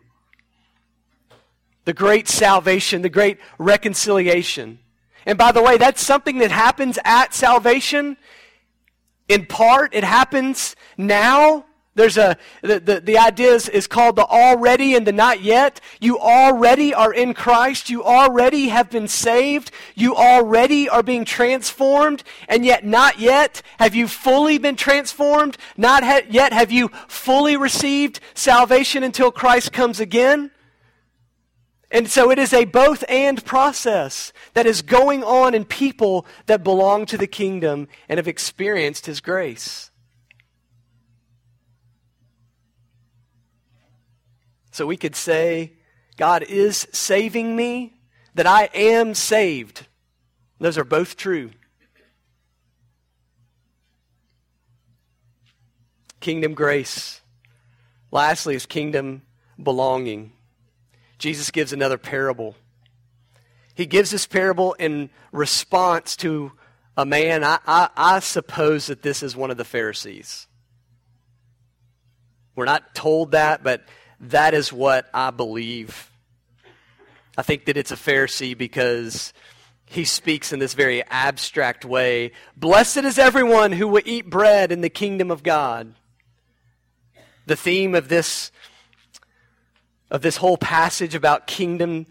the 1.85 1.93
great 1.93 2.27
salvation, 2.27 3.01
the 3.01 3.09
great 3.09 3.39
reconciliation. 3.57 4.79
And 5.25 5.37
by 5.37 5.51
the 5.51 5.61
way, 5.61 5.77
that's 5.77 6.01
something 6.01 6.39
that 6.39 6.51
happens 6.51 6.97
at 7.03 7.33
salvation. 7.33 8.17
In 9.27 9.45
part, 9.45 9.93
it 9.93 10.03
happens 10.03 10.75
now. 10.97 11.65
There's 11.93 12.17
a, 12.17 12.37
the, 12.61 12.79
the, 12.79 12.99
the 13.01 13.17
idea 13.17 13.51
is, 13.51 13.67
is 13.67 13.85
called 13.85 14.15
the 14.15 14.25
already 14.25 14.95
and 14.95 15.05
the 15.05 15.11
not 15.11 15.41
yet. 15.41 15.81
You 15.99 16.17
already 16.17 16.93
are 16.93 17.13
in 17.13 17.33
Christ. 17.33 17.89
You 17.89 18.03
already 18.03 18.69
have 18.69 18.89
been 18.89 19.09
saved. 19.09 19.71
You 19.93 20.15
already 20.15 20.87
are 20.87 21.03
being 21.03 21.25
transformed. 21.25 22.23
And 22.47 22.65
yet, 22.65 22.85
not 22.85 23.19
yet 23.19 23.61
have 23.77 23.93
you 23.93 24.07
fully 24.07 24.57
been 24.57 24.77
transformed. 24.77 25.57
Not 25.75 26.03
ha- 26.03 26.21
yet 26.29 26.53
have 26.53 26.71
you 26.71 26.87
fully 27.09 27.57
received 27.57 28.21
salvation 28.33 29.03
until 29.03 29.31
Christ 29.31 29.73
comes 29.73 29.99
again. 29.99 30.51
And 31.91 32.09
so 32.09 32.31
it 32.31 32.39
is 32.39 32.53
a 32.53 32.63
both 32.63 33.03
and 33.09 33.43
process 33.43 34.31
that 34.53 34.65
is 34.65 34.81
going 34.81 35.25
on 35.25 35.53
in 35.53 35.65
people 35.65 36.25
that 36.45 36.63
belong 36.63 37.05
to 37.07 37.17
the 37.17 37.27
kingdom 37.27 37.89
and 38.07 38.17
have 38.17 38.29
experienced 38.29 39.05
His 39.05 39.19
grace. 39.19 39.91
So 44.71 44.87
we 44.87 44.95
could 44.95 45.17
say, 45.17 45.73
God 46.15 46.43
is 46.43 46.87
saving 46.93 47.57
me, 47.57 47.93
that 48.35 48.47
I 48.47 48.69
am 48.73 49.13
saved. 49.13 49.85
Those 50.59 50.77
are 50.77 50.85
both 50.85 51.17
true. 51.17 51.51
Kingdom 56.21 56.53
grace. 56.53 57.19
Lastly, 58.11 58.55
is 58.55 58.65
kingdom 58.65 59.23
belonging. 59.61 60.31
Jesus 61.21 61.51
gives 61.51 61.71
another 61.71 61.99
parable. 61.99 62.55
He 63.75 63.85
gives 63.85 64.09
this 64.09 64.25
parable 64.25 64.73
in 64.73 65.11
response 65.31 66.15
to 66.17 66.51
a 66.97 67.05
man. 67.05 67.43
I, 67.43 67.59
I, 67.67 67.89
I, 67.95 68.19
suppose 68.21 68.87
that 68.87 69.03
this 69.03 69.21
is 69.21 69.35
one 69.35 69.51
of 69.51 69.57
the 69.57 69.63
Pharisees. 69.63 70.47
We're 72.55 72.65
not 72.65 72.95
told 72.95 73.33
that, 73.33 73.63
but 73.63 73.83
that 74.19 74.55
is 74.55 74.73
what 74.73 75.11
I 75.13 75.29
believe. 75.29 76.09
I 77.37 77.43
think 77.43 77.65
that 77.65 77.77
it's 77.77 77.91
a 77.91 77.95
Pharisee 77.95 78.57
because 78.57 79.31
he 79.85 80.05
speaks 80.05 80.51
in 80.51 80.57
this 80.57 80.73
very 80.73 81.03
abstract 81.05 81.85
way. 81.85 82.31
Blessed 82.57 82.97
is 82.97 83.19
everyone 83.19 83.73
who 83.73 83.87
will 83.87 84.01
eat 84.05 84.27
bread 84.27 84.71
in 84.71 84.81
the 84.81 84.89
kingdom 84.89 85.29
of 85.29 85.43
God. 85.43 85.93
The 87.45 87.55
theme 87.55 87.93
of 87.93 88.09
this 88.09 88.51
of 90.11 90.21
this 90.21 90.37
whole 90.37 90.57
passage 90.57 91.15
about 91.15 91.47
kingdom 91.47 92.05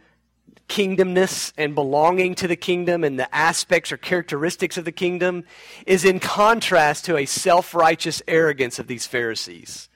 kingdomness 0.69 1.53
and 1.59 1.75
belonging 1.75 2.33
to 2.37 2.47
the 2.47 2.55
kingdom 2.55 3.03
and 3.03 3.19
the 3.19 3.35
aspects 3.35 3.91
or 3.91 3.97
characteristics 3.97 4.79
of 4.79 4.85
the 4.85 4.93
kingdom 4.93 5.43
is 5.85 6.05
in 6.05 6.21
contrast 6.21 7.05
to 7.05 7.17
a 7.17 7.27
self-righteous 7.27 8.23
arrogance 8.29 8.79
of 8.79 8.87
these 8.87 9.05
Pharisees. 9.05 9.89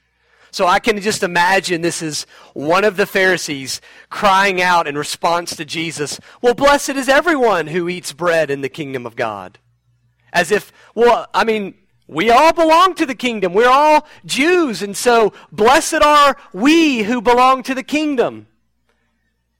So 0.50 0.66
I 0.66 0.80
can 0.80 1.00
just 1.00 1.22
imagine 1.22 1.80
this 1.80 2.02
is 2.02 2.26
one 2.54 2.82
of 2.82 2.96
the 2.96 3.06
Pharisees 3.06 3.80
crying 4.10 4.60
out 4.60 4.88
in 4.88 4.98
response 4.98 5.54
to 5.56 5.64
Jesus, 5.64 6.18
Well, 6.42 6.54
blessed 6.54 6.90
is 6.90 7.08
everyone 7.08 7.68
who 7.68 7.88
eats 7.88 8.12
bread 8.12 8.50
in 8.50 8.60
the 8.60 8.68
kingdom 8.68 9.06
of 9.06 9.16
God. 9.16 9.58
As 10.32 10.50
if, 10.50 10.72
well, 10.94 11.28
I 11.32 11.44
mean, 11.44 11.74
we 12.06 12.30
all 12.30 12.52
belong 12.52 12.94
to 12.96 13.06
the 13.06 13.14
kingdom. 13.14 13.54
We're 13.54 13.68
all 13.68 14.06
Jews. 14.26 14.82
And 14.82 14.96
so, 14.96 15.32
blessed 15.50 16.02
are 16.02 16.36
we 16.52 17.02
who 17.02 17.22
belong 17.22 17.62
to 17.64 17.74
the 17.74 17.82
kingdom. 17.82 18.46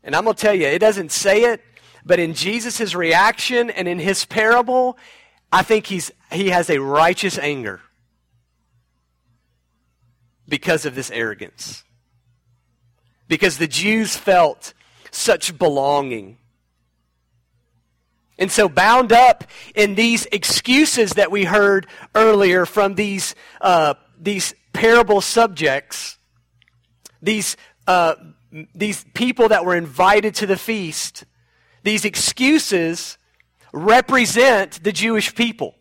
And 0.03 0.15
I'm 0.15 0.25
going 0.25 0.37
to 0.37 0.41
tell 0.43 0.55
you, 0.55 0.67
it 0.67 0.81
doesn't 0.81 1.13
say 1.13 1.45
it, 1.45 1.63
but 2.05 2.19
in 2.19 2.35
Jesus' 2.35 2.95
reaction 2.95 3.71
and 3.71 3.89
in 3.89 3.99
his 3.99 4.27
parable, 4.27 4.99
I 5.51 5.63
think 5.63 5.87
he's, 5.87 6.11
he 6.31 6.51
has 6.51 6.69
a 6.69 6.79
righteous 6.81 7.39
anger 7.39 7.81
because 10.47 10.85
of 10.85 10.95
this 10.95 11.11
arrogance. 11.11 11.83
because 13.29 13.59
the 13.59 13.67
Jews 13.67 14.17
felt 14.17 14.75
such 15.11 15.57
belonging. 15.59 16.39
And 18.39 18.51
so, 18.51 18.69
bound 18.69 19.13
up 19.13 19.45
in 19.75 19.95
these 19.95 20.27
excuses 20.27 21.13
that 21.13 21.31
we 21.31 21.45
heard 21.45 21.87
earlier 22.15 22.67
from 22.67 22.97
these, 22.97 23.35
uh, 23.61 23.95
these 24.21 24.55
parable 24.73 25.21
subjects, 25.21 26.19
these, 27.23 27.57
uh, 27.87 28.15
these 28.75 29.05
people 29.15 29.49
that 29.49 29.65
were 29.65 29.77
invited 29.77 30.35
to 30.37 30.47
the 30.47 30.57
feast, 30.57 31.25
these 31.85 32.05
excuses 32.05 33.19
represent 33.73 34.83
the 34.83 34.93
Jewish 34.93 35.35
people. 35.35 35.75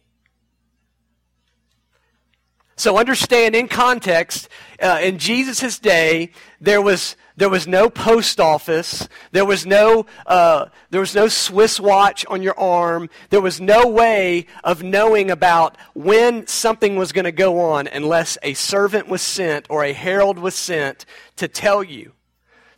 So 2.84 2.98
understand 2.98 3.56
in 3.56 3.70
context, 3.70 4.50
uh, 4.82 5.00
in 5.02 5.18
Jesus' 5.18 5.80
day, 5.80 6.32
there 6.60 6.82
was, 6.82 7.16
there 7.38 7.48
was 7.48 7.66
no 7.66 7.90
post 7.90 8.42
office. 8.42 9.08
There 9.32 9.46
was 9.46 9.66
no, 9.66 10.06
uh, 10.26 10.66
there 10.90 11.00
was 11.00 11.16
no 11.16 11.30
Swiss 11.30 11.80
watch 11.80 12.26
on 12.26 12.44
your 12.44 12.60
arm. 12.60 13.10
There 13.30 13.40
was 13.40 13.62
no 13.62 13.88
way 13.88 14.48
of 14.66 14.84
knowing 14.84 15.32
about 15.32 15.78
when 15.94 16.46
something 16.46 16.98
was 16.98 17.14
going 17.14 17.24
to 17.24 17.32
go 17.32 17.62
on 17.62 17.88
unless 17.88 18.38
a 18.44 18.54
servant 18.54 19.08
was 19.08 19.22
sent 19.22 19.66
or 19.70 19.86
a 19.86 19.94
herald 19.94 20.38
was 20.38 20.54
sent 20.54 21.06
to 21.38 21.48
tell 21.48 21.86
you. 21.86 22.12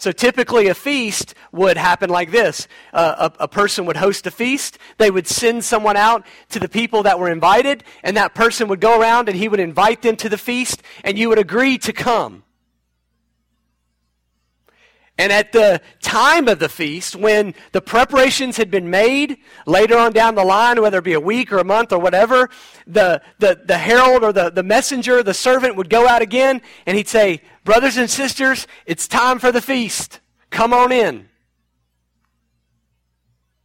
So 0.05 0.11
typically, 0.11 0.67
a 0.67 0.75
feast 0.75 1.33
would 1.51 1.77
happen 1.77 2.11
like 2.11 2.29
this 2.29 2.67
uh, 2.93 3.31
a, 3.39 3.45
a, 3.45 3.47
person 3.47 3.87
would 3.87 3.97
host 3.97 4.27
a 4.27 4.29
feast, 4.29 4.77
they 4.99 5.09
would 5.09 5.25
send 5.25 5.65
someone 5.65 5.97
out 5.97 6.27
to 6.49 6.59
the 6.59 6.69
people 6.69 7.01
that 7.01 7.17
were 7.17 7.31
invited, 7.31 7.83
and 8.03 8.15
that 8.15 8.35
person 8.35 8.67
would 8.67 8.79
go 8.79 9.01
around 9.01 9.29
and 9.29 9.35
he 9.35 9.47
would 9.47 9.59
invite 9.59 10.03
them 10.03 10.15
to 10.17 10.29
the 10.29 10.37
feast, 10.37 10.83
and 11.03 11.17
you 11.17 11.27
would 11.29 11.39
agree 11.39 11.79
to 11.79 11.91
come. 11.91 12.43
And 15.17 15.31
at 15.31 15.53
the 15.53 15.81
time 16.01 16.49
of 16.49 16.59
the 16.59 16.67
feast, 16.67 17.15
when 17.15 17.53
the 17.71 17.81
preparations 17.81 18.57
had 18.57 18.69
been 18.69 18.89
made, 18.89 19.37
later 19.65 19.97
on 19.97 20.11
down 20.11 20.35
the 20.35 20.43
line, 20.43 20.81
whether 20.81 20.97
it 20.97 21.05
be 21.05 21.13
a 21.13 21.21
week 21.21 21.53
or 21.53 21.57
a 21.57 21.63
month 21.63 21.93
or 21.93 21.99
whatever, 21.99 22.49
the, 22.85 23.21
the, 23.39 23.61
the 23.63 23.77
herald 23.77 24.23
or 24.23 24.33
the, 24.33 24.49
the 24.49 24.63
messenger, 24.63 25.23
the 25.23 25.33
servant 25.33 25.77
would 25.77 25.89
go 25.89 26.05
out 26.05 26.21
again 26.21 26.61
and 26.85 26.97
he'd 26.97 27.07
say, 27.07 27.41
Brothers 27.63 27.97
and 27.97 28.09
sisters, 28.09 28.67
it's 28.85 29.07
time 29.07 29.39
for 29.39 29.51
the 29.51 29.61
feast. 29.61 30.19
Come 30.51 30.73
on 30.73 30.91
in. 30.91 31.29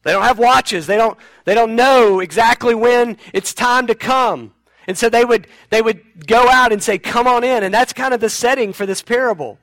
They 0.03 0.13
don't 0.13 0.23
have 0.23 0.39
watches. 0.39 0.87
They 0.87 0.97
don't, 0.97 1.19
they 1.45 1.55
don't 1.55 1.75
know 1.77 2.21
exactly 2.21 2.75
when 2.75 3.19
it's 3.35 3.53
time 3.53 3.89
to 3.89 3.95
come. 3.95 4.55
And 4.87 4.97
so 4.97 5.11
they 5.11 5.25
would, 5.25 5.47
they 5.69 5.83
would 5.83 6.27
go 6.27 6.49
out 6.49 6.73
and 6.73 6.83
say, 6.83 6.97
Come 6.97 7.27
on 7.27 7.45
in. 7.45 7.65
And 7.65 7.75
that's 7.75 7.93
kind 7.93 8.15
of 8.15 8.21
the 8.21 8.31
setting 8.31 8.73
for 8.73 8.87
this 8.87 9.03
parable. 9.03 9.59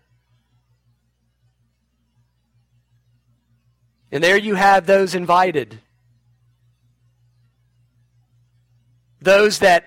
And 4.12 4.24
there 4.24 4.38
you 4.38 4.56
have 4.56 4.86
those 4.86 5.16
invited. 5.16 5.80
Those 9.22 9.60
that 9.60 9.86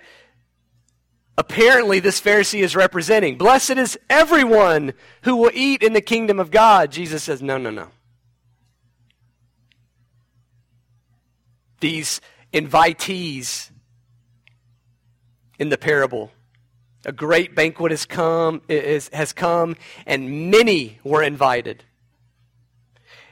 apparently 1.39 2.01
this 2.01 2.21
Pharisee 2.21 2.63
is 2.63 2.77
representing. 2.77 3.39
Blessed 3.39 3.71
is 3.71 3.99
everyone 4.11 4.93
who 5.23 5.37
will 5.37 5.53
eat 5.55 5.83
in 5.83 5.95
the 5.95 6.03
kingdom 6.03 6.39
of 6.39 6.51
God. 6.51 6.93
Jesus 6.93 7.23
says, 7.23 7.41
no, 7.41 7.57
no, 7.57 7.71
no. 7.71 7.89
These 11.81 12.21
invitees 12.53 13.71
in 15.59 15.71
the 15.71 15.79
parable. 15.79 16.31
A 17.07 17.13
great 17.13 17.55
banquet 17.55 17.93
has 17.93 18.05
come, 18.05 18.61
is, 18.69 19.09
has 19.15 19.33
come, 19.33 19.77
and 20.05 20.51
many 20.51 20.99
were 21.03 21.23
invited. 21.23 21.85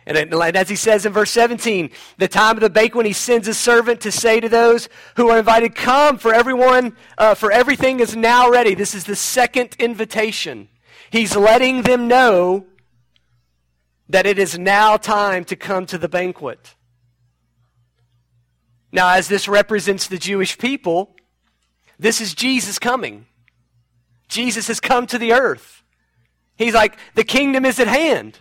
And, 0.09 0.33
as 0.57 0.71
he 0.71 0.75
says 0.75 1.05
in 1.05 1.13
verse 1.13 1.31
17, 1.33 1.91
the 2.17 2.29
time 2.29 2.57
of 2.57 2.63
the 2.63 2.71
banquet, 2.71 3.05
he 3.05 3.13
sends 3.13 3.47
his 3.47 3.59
servant 3.59 4.01
to 4.01 4.11
say 4.11 4.41
to 4.41 4.49
those 4.49 4.89
who 5.17 5.29
are 5.29 5.39
invited, 5.39 5.75
Come, 5.75 6.17
for 6.17 6.33
everyone, 6.33 6.97
uh, 7.19 7.35
for 7.35 7.53
everything 7.53 8.01
is 8.01 8.17
now 8.17 8.49
ready. 8.49 8.75
This 8.75 8.95
is 8.95 9.05
the 9.05 9.15
second 9.15 9.77
invitation. 9.79 10.71
He's 11.11 11.37
letting 11.37 11.83
them 11.83 12.09
know 12.09 12.65
that 14.09 14.25
it 14.25 14.39
is 14.39 14.59
now 14.59 14.97
time 14.97 15.45
to 15.45 15.57
come 15.57 15.85
to 15.85 15.99
the 15.99 16.09
banquet. 16.09 16.75
Now, 18.91 19.11
as 19.11 19.29
this 19.29 19.47
represents 19.47 20.07
the 20.07 20.17
Jewish 20.17 20.57
people, 20.57 21.17
this 21.99 22.23
is 22.23 22.33
Jesus 22.33 22.79
coming. 22.79 23.27
Jesus 24.27 24.69
has 24.69 24.81
come 24.81 25.07
to 25.09 25.19
the 25.19 25.35
earth. 25.35 25.83
He's 26.57 26.73
like, 26.73 26.99
the 27.15 27.25
kingdom 27.25 27.67
is 27.67 27.79
at 27.79 27.89
hand. 27.89 28.39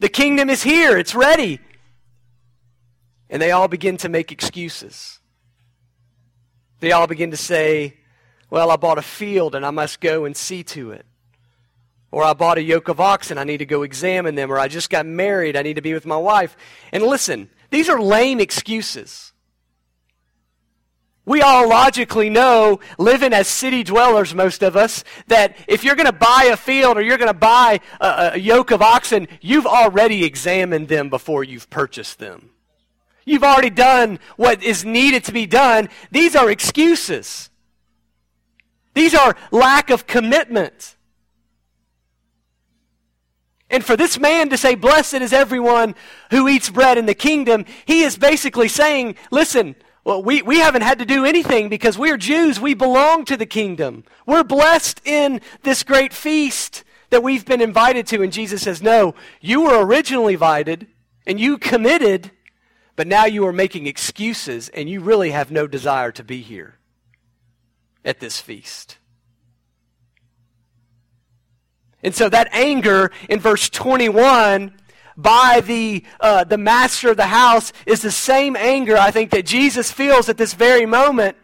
The 0.00 0.08
kingdom 0.08 0.50
is 0.50 0.62
here, 0.62 0.98
it's 0.98 1.14
ready. 1.14 1.60
And 3.28 3.40
they 3.40 3.52
all 3.52 3.68
begin 3.68 3.96
to 3.98 4.08
make 4.08 4.32
excuses. 4.32 5.20
They 6.80 6.92
all 6.92 7.06
begin 7.06 7.30
to 7.30 7.36
say, 7.36 7.98
Well, 8.48 8.70
I 8.70 8.76
bought 8.76 8.98
a 8.98 9.02
field 9.02 9.54
and 9.54 9.64
I 9.64 9.70
must 9.70 10.00
go 10.00 10.24
and 10.24 10.36
see 10.36 10.64
to 10.64 10.90
it. 10.90 11.06
Or 12.10 12.24
I 12.24 12.32
bought 12.32 12.58
a 12.58 12.62
yoke 12.62 12.88
of 12.88 12.98
oxen, 12.98 13.38
I 13.38 13.44
need 13.44 13.58
to 13.58 13.66
go 13.66 13.82
examine 13.82 14.34
them. 14.34 14.50
Or 14.50 14.58
I 14.58 14.66
just 14.66 14.90
got 14.90 15.06
married, 15.06 15.56
I 15.56 15.62
need 15.62 15.76
to 15.76 15.82
be 15.82 15.94
with 15.94 16.06
my 16.06 16.16
wife. 16.16 16.56
And 16.92 17.04
listen, 17.04 17.50
these 17.70 17.88
are 17.88 18.00
lame 18.00 18.40
excuses. 18.40 19.32
We 21.30 21.42
all 21.42 21.68
logically 21.68 22.28
know, 22.28 22.80
living 22.98 23.32
as 23.32 23.46
city 23.46 23.84
dwellers, 23.84 24.34
most 24.34 24.64
of 24.64 24.74
us, 24.74 25.04
that 25.28 25.56
if 25.68 25.84
you're 25.84 25.94
going 25.94 26.06
to 26.06 26.12
buy 26.12 26.48
a 26.52 26.56
field 26.56 26.96
or 26.96 27.02
you're 27.02 27.18
going 27.18 27.28
to 27.28 27.38
buy 27.38 27.78
a, 28.00 28.32
a, 28.32 28.36
yoke 28.36 28.72
of 28.72 28.82
oxen, 28.82 29.28
you've 29.40 29.64
already 29.64 30.24
examined 30.24 30.88
them 30.88 31.08
before 31.08 31.44
you've 31.44 31.70
purchased 31.70 32.18
them. 32.18 32.50
You've 33.24 33.44
already 33.44 33.70
done 33.70 34.18
what 34.34 34.60
is 34.64 34.84
needed 34.84 35.22
to 35.26 35.32
be 35.32 35.46
done. 35.46 35.88
These 36.10 36.34
are 36.34 36.50
excuses. 36.50 37.48
These 38.94 39.14
are 39.14 39.36
lack 39.52 39.90
of 39.90 40.08
commitment. 40.08 40.96
And 43.70 43.84
for 43.84 43.96
this 43.96 44.18
man 44.18 44.48
to 44.48 44.58
say, 44.58 44.74
Blessed 44.74 45.14
is 45.14 45.32
everyone 45.32 45.94
who 46.32 46.48
eats 46.48 46.70
bread 46.70 46.98
in 46.98 47.06
the 47.06 47.14
kingdom, 47.14 47.66
he 47.86 48.02
is 48.02 48.18
basically 48.18 48.66
saying, 48.66 49.14
Listen, 49.30 49.76
well, 50.04 50.22
we, 50.22 50.42
we 50.42 50.58
haven't 50.58 50.82
had 50.82 50.98
to 50.98 51.04
do 51.04 51.24
anything 51.24 51.68
because 51.68 51.98
we're 51.98 52.16
Jews. 52.16 52.58
We 52.58 52.74
belong 52.74 53.24
to 53.26 53.36
the 53.36 53.46
kingdom. 53.46 54.04
We're 54.26 54.44
blessed 54.44 55.00
in 55.04 55.40
this 55.62 55.82
great 55.82 56.12
feast 56.12 56.84
that 57.10 57.22
we've 57.22 57.44
been 57.44 57.60
invited 57.60 58.06
to. 58.08 58.22
And 58.22 58.32
Jesus 58.32 58.62
says, 58.62 58.82
No, 58.82 59.14
you 59.40 59.62
were 59.62 59.84
originally 59.84 60.34
invited 60.34 60.86
and 61.26 61.38
you 61.38 61.58
committed, 61.58 62.30
but 62.96 63.06
now 63.06 63.26
you 63.26 63.46
are 63.46 63.52
making 63.52 63.86
excuses 63.86 64.68
and 64.70 64.88
you 64.88 65.00
really 65.00 65.30
have 65.30 65.50
no 65.50 65.66
desire 65.66 66.12
to 66.12 66.24
be 66.24 66.40
here 66.40 66.78
at 68.04 68.20
this 68.20 68.40
feast. 68.40 68.96
And 72.02 72.14
so 72.14 72.30
that 72.30 72.48
anger 72.52 73.10
in 73.28 73.40
verse 73.40 73.68
21 73.68 74.79
by 75.22 75.62
the, 75.64 76.04
uh, 76.20 76.44
the 76.44 76.58
master 76.58 77.10
of 77.10 77.16
the 77.16 77.26
house 77.26 77.72
is 77.86 78.02
the 78.02 78.10
same 78.10 78.56
anger, 78.56 78.96
I 78.96 79.10
think, 79.10 79.30
that 79.30 79.46
Jesus 79.46 79.92
feels 79.92 80.28
at 80.28 80.36
this 80.36 80.54
very 80.54 80.86
moment 80.86 81.36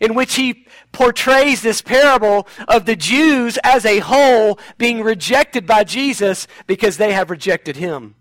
in 0.00 0.14
which 0.14 0.34
he 0.34 0.66
portrays 0.92 1.62
this 1.62 1.82
parable 1.82 2.46
of 2.68 2.86
the 2.86 2.96
Jews 2.96 3.58
as 3.64 3.84
a 3.84 3.98
whole 3.98 4.58
being 4.78 5.02
rejected 5.02 5.66
by 5.66 5.84
Jesus 5.84 6.46
because 6.66 6.96
they 6.96 7.12
have 7.12 7.30
rejected 7.30 7.76
him. 7.76 8.14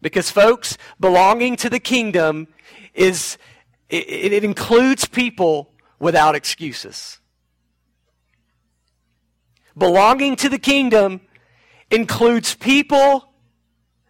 Because, 0.00 0.30
folks, 0.30 0.76
belonging 1.00 1.56
to 1.56 1.70
the 1.70 1.80
kingdom 1.80 2.48
is, 2.94 3.38
it, 3.88 4.32
it 4.32 4.44
includes 4.44 5.06
people 5.06 5.72
without 5.98 6.34
excuses. 6.34 7.18
Belonging 9.76 10.36
to 10.36 10.48
the 10.48 10.58
kingdom 10.58 11.20
includes 11.90 12.54
people 12.54 13.32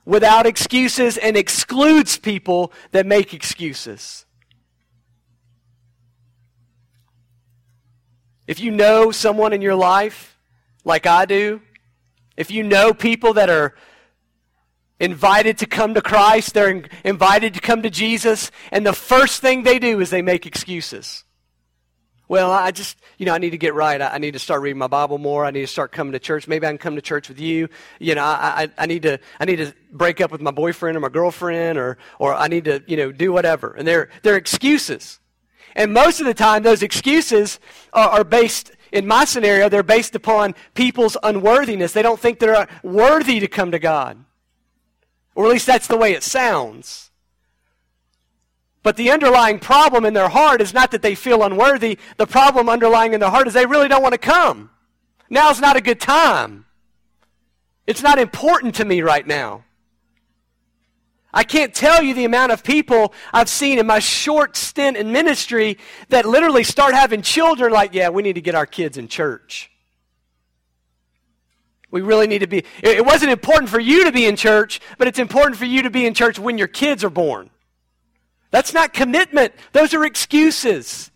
without 0.04 0.46
excuses 0.46 1.16
and 1.16 1.36
excludes 1.36 2.16
people 2.16 2.72
that 2.92 3.06
make 3.06 3.34
excuses. 3.34 4.24
If 8.46 8.60
you 8.60 8.70
know 8.70 9.10
someone 9.10 9.52
in 9.52 9.60
your 9.60 9.74
life, 9.74 10.38
like 10.84 11.06
I 11.06 11.24
do, 11.24 11.60
if 12.36 12.50
you 12.50 12.62
know 12.62 12.94
people 12.94 13.32
that 13.34 13.50
are 13.50 13.74
invited 15.00 15.58
to 15.58 15.66
come 15.66 15.94
to 15.94 16.00
Christ, 16.00 16.54
they're 16.54 16.84
invited 17.04 17.54
to 17.54 17.60
come 17.60 17.82
to 17.82 17.90
Jesus, 17.90 18.50
and 18.70 18.86
the 18.86 18.92
first 18.92 19.40
thing 19.40 19.62
they 19.62 19.78
do 19.78 20.00
is 20.00 20.10
they 20.10 20.22
make 20.22 20.46
excuses. 20.46 21.24
Well, 22.28 22.50
I 22.50 22.72
just, 22.72 22.98
you 23.18 23.26
know, 23.26 23.34
I 23.34 23.38
need 23.38 23.50
to 23.50 23.58
get 23.58 23.74
right. 23.74 24.02
I, 24.02 24.18
need 24.18 24.32
to 24.32 24.40
start 24.40 24.60
reading 24.60 24.78
my 24.78 24.88
Bible 24.88 25.18
more. 25.18 25.44
I 25.44 25.52
need 25.52 25.60
to 25.60 25.66
start 25.68 25.92
coming 25.92 26.12
to 26.12 26.18
church. 26.18 26.48
Maybe 26.48 26.66
I 26.66 26.70
can 26.70 26.78
come 26.78 26.96
to 26.96 27.02
church 27.02 27.28
with 27.28 27.38
you. 27.38 27.68
You 28.00 28.16
know, 28.16 28.24
I, 28.24 28.62
I, 28.62 28.70
I 28.78 28.86
need 28.86 29.02
to, 29.02 29.20
I 29.38 29.44
need 29.44 29.56
to 29.56 29.72
break 29.92 30.20
up 30.20 30.32
with 30.32 30.40
my 30.40 30.50
boyfriend 30.50 30.96
or 30.96 31.00
my 31.00 31.08
girlfriend 31.08 31.78
or, 31.78 31.98
or 32.18 32.34
I 32.34 32.48
need 32.48 32.64
to, 32.64 32.82
you 32.88 32.96
know, 32.96 33.12
do 33.12 33.32
whatever. 33.32 33.74
And 33.74 33.86
they're, 33.86 34.08
they're 34.22 34.36
excuses. 34.36 35.20
And 35.76 35.92
most 35.92 36.18
of 36.20 36.26
the 36.26 36.34
time, 36.34 36.64
those 36.64 36.82
excuses 36.82 37.60
are, 37.92 38.08
are 38.08 38.24
based 38.24 38.72
in 38.92 39.06
my 39.06 39.24
scenario, 39.24 39.68
they're 39.68 39.82
based 39.82 40.14
upon 40.14 40.54
people's 40.74 41.16
unworthiness. 41.22 41.92
They 41.92 42.02
don't 42.02 42.18
think 42.18 42.38
they're 42.38 42.68
worthy 42.82 43.40
to 43.40 43.48
come 43.48 43.72
to 43.72 43.78
God. 43.78 44.24
Or 45.34 45.44
at 45.44 45.50
least 45.50 45.66
that's 45.66 45.86
the 45.86 45.96
way 45.96 46.12
it 46.12 46.22
sounds. 46.22 47.05
But 48.86 48.94
the 48.94 49.10
underlying 49.10 49.58
problem 49.58 50.04
in 50.04 50.14
their 50.14 50.28
heart 50.28 50.60
is 50.60 50.72
not 50.72 50.92
that 50.92 51.02
they 51.02 51.16
feel 51.16 51.42
unworthy. 51.42 51.98
The 52.18 52.26
problem 52.28 52.68
underlying 52.68 53.14
in 53.14 53.18
their 53.18 53.30
heart 53.30 53.48
is 53.48 53.52
they 53.52 53.66
really 53.66 53.88
don't 53.88 54.00
want 54.00 54.12
to 54.12 54.18
come. 54.18 54.70
Now's 55.28 55.60
not 55.60 55.74
a 55.74 55.80
good 55.80 55.98
time. 55.98 56.66
It's 57.88 58.00
not 58.00 58.20
important 58.20 58.76
to 58.76 58.84
me 58.84 59.02
right 59.02 59.26
now. 59.26 59.64
I 61.34 61.42
can't 61.42 61.74
tell 61.74 62.00
you 62.00 62.14
the 62.14 62.26
amount 62.26 62.52
of 62.52 62.62
people 62.62 63.12
I've 63.32 63.48
seen 63.48 63.80
in 63.80 63.88
my 63.88 63.98
short 63.98 64.56
stint 64.56 64.96
in 64.96 65.10
ministry 65.10 65.78
that 66.10 66.24
literally 66.24 66.62
start 66.62 66.94
having 66.94 67.22
children 67.22 67.72
like, 67.72 67.92
yeah, 67.92 68.10
we 68.10 68.22
need 68.22 68.34
to 68.34 68.40
get 68.40 68.54
our 68.54 68.66
kids 68.66 68.96
in 68.96 69.08
church. 69.08 69.68
We 71.90 72.02
really 72.02 72.28
need 72.28 72.42
to 72.42 72.46
be. 72.46 72.62
It 72.84 73.04
wasn't 73.04 73.32
important 73.32 73.68
for 73.68 73.80
you 73.80 74.04
to 74.04 74.12
be 74.12 74.26
in 74.26 74.36
church, 74.36 74.80
but 74.96 75.08
it's 75.08 75.18
important 75.18 75.56
for 75.56 75.64
you 75.64 75.82
to 75.82 75.90
be 75.90 76.06
in 76.06 76.14
church 76.14 76.38
when 76.38 76.56
your 76.56 76.68
kids 76.68 77.02
are 77.02 77.10
born. 77.10 77.50
That's 78.50 78.72
not 78.72 78.92
commitment, 78.92 79.54
those 79.72 79.94
are 79.94 80.04
excuses. 80.04 81.10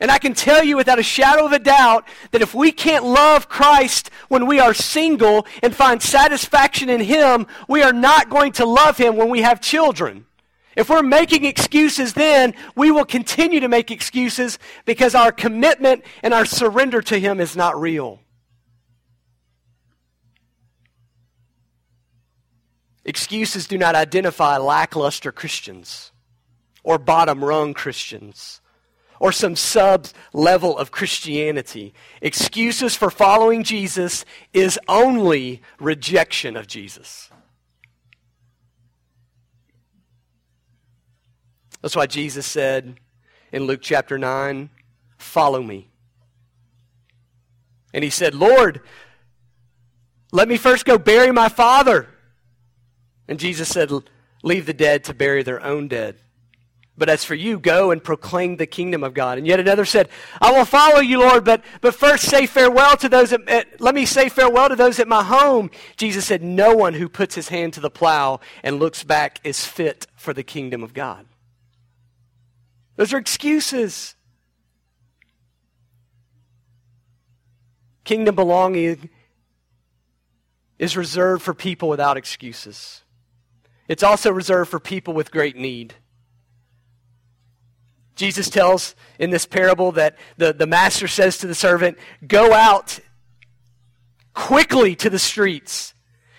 And 0.00 0.10
I 0.10 0.18
can 0.18 0.34
tell 0.34 0.62
you 0.62 0.76
without 0.76 0.98
a 0.98 1.04
shadow 1.04 1.46
of 1.46 1.52
a 1.52 1.58
doubt 1.58 2.06
that 2.32 2.42
if 2.42 2.54
we 2.54 2.72
can't 2.72 3.04
love 3.04 3.48
Christ 3.48 4.10
when 4.28 4.46
we 4.46 4.58
are 4.58 4.74
single 4.74 5.46
and 5.62 5.74
find 5.74 6.02
satisfaction 6.02 6.90
in 6.90 7.00
Him, 7.00 7.46
we 7.68 7.82
are 7.82 7.92
not 7.92 8.28
going 8.28 8.52
to 8.52 8.66
love 8.66 8.98
Him 8.98 9.16
when 9.16 9.30
we 9.30 9.42
have 9.42 9.60
children. 9.60 10.26
If 10.76 10.90
we're 10.90 11.02
making 11.02 11.44
excuses 11.44 12.14
then, 12.14 12.54
we 12.74 12.90
will 12.90 13.04
continue 13.04 13.60
to 13.60 13.68
make 13.68 13.92
excuses 13.92 14.58
because 14.84 15.14
our 15.14 15.30
commitment 15.30 16.04
and 16.22 16.34
our 16.34 16.44
surrender 16.44 17.00
to 17.02 17.18
Him 17.18 17.40
is 17.40 17.56
not 17.56 17.80
real. 17.80 18.20
Excuses 23.04 23.66
do 23.66 23.76
not 23.76 23.94
identify 23.94 24.56
lackluster 24.56 25.30
Christians 25.30 26.12
or 26.82 26.98
bottom 26.98 27.44
rung 27.44 27.74
Christians 27.74 28.60
or 29.20 29.32
some 29.32 29.56
sub 29.56 30.06
level 30.32 30.76
of 30.76 30.90
Christianity. 30.90 31.94
Excuses 32.20 32.96
for 32.96 33.10
following 33.10 33.62
Jesus 33.62 34.24
is 34.52 34.78
only 34.88 35.62
rejection 35.78 36.56
of 36.56 36.66
Jesus. 36.66 37.30
That's 41.82 41.96
why 41.96 42.06
Jesus 42.06 42.46
said 42.46 42.98
in 43.52 43.64
Luke 43.64 43.80
chapter 43.82 44.18
9, 44.18 44.70
Follow 45.18 45.62
me. 45.62 45.90
And 47.92 48.02
he 48.02 48.10
said, 48.10 48.34
Lord, 48.34 48.80
let 50.32 50.48
me 50.48 50.56
first 50.56 50.84
go 50.84 50.98
bury 50.98 51.30
my 51.30 51.48
father. 51.48 52.08
And 53.28 53.38
Jesus 53.38 53.68
said, 53.68 53.90
Leave 54.42 54.66
the 54.66 54.74
dead 54.74 55.04
to 55.04 55.14
bury 55.14 55.42
their 55.42 55.62
own 55.62 55.88
dead. 55.88 56.18
But 56.96 57.08
as 57.08 57.24
for 57.24 57.34
you, 57.34 57.58
go 57.58 57.90
and 57.90 58.02
proclaim 58.02 58.56
the 58.56 58.66
kingdom 58.66 59.02
of 59.02 59.14
God. 59.14 59.36
And 59.36 59.46
yet 59.46 59.58
another 59.58 59.84
said, 59.84 60.08
I 60.40 60.52
will 60.52 60.64
follow 60.64 61.00
you, 61.00 61.18
Lord, 61.18 61.44
but, 61.44 61.64
but 61.80 61.94
first 61.94 62.24
say 62.24 62.46
farewell 62.46 62.96
to 62.98 63.08
those, 63.08 63.32
at, 63.32 63.48
at, 63.48 63.80
let 63.80 63.96
me 63.96 64.06
say 64.06 64.28
farewell 64.28 64.68
to 64.68 64.76
those 64.76 65.00
at 65.00 65.08
my 65.08 65.24
home. 65.24 65.70
Jesus 65.96 66.24
said, 66.24 66.42
No 66.42 66.74
one 66.74 66.94
who 66.94 67.08
puts 67.08 67.34
his 67.34 67.48
hand 67.48 67.72
to 67.72 67.80
the 67.80 67.90
plow 67.90 68.38
and 68.62 68.78
looks 68.78 69.02
back 69.02 69.40
is 69.42 69.64
fit 69.64 70.06
for 70.14 70.32
the 70.32 70.44
kingdom 70.44 70.84
of 70.84 70.94
God. 70.94 71.26
Those 72.96 73.12
are 73.12 73.18
excuses. 73.18 74.14
Kingdom 78.04 78.36
belonging 78.36 79.10
is 80.78 80.96
reserved 80.96 81.42
for 81.42 81.54
people 81.54 81.88
without 81.88 82.16
excuses. 82.16 83.03
It's 83.88 84.02
also 84.02 84.32
reserved 84.32 84.70
for 84.70 84.80
people 84.80 85.14
with 85.14 85.30
great 85.30 85.56
need. 85.56 85.94
Jesus 88.16 88.48
tells 88.48 88.94
in 89.18 89.30
this 89.30 89.46
parable 89.46 89.92
that 89.92 90.16
the, 90.36 90.52
the 90.52 90.66
master 90.66 91.08
says 91.08 91.38
to 91.38 91.46
the 91.46 91.54
servant, 91.54 91.98
Go 92.26 92.52
out 92.52 93.00
quickly 94.34 94.94
to 94.96 95.10
the 95.10 95.18
streets 95.18 95.94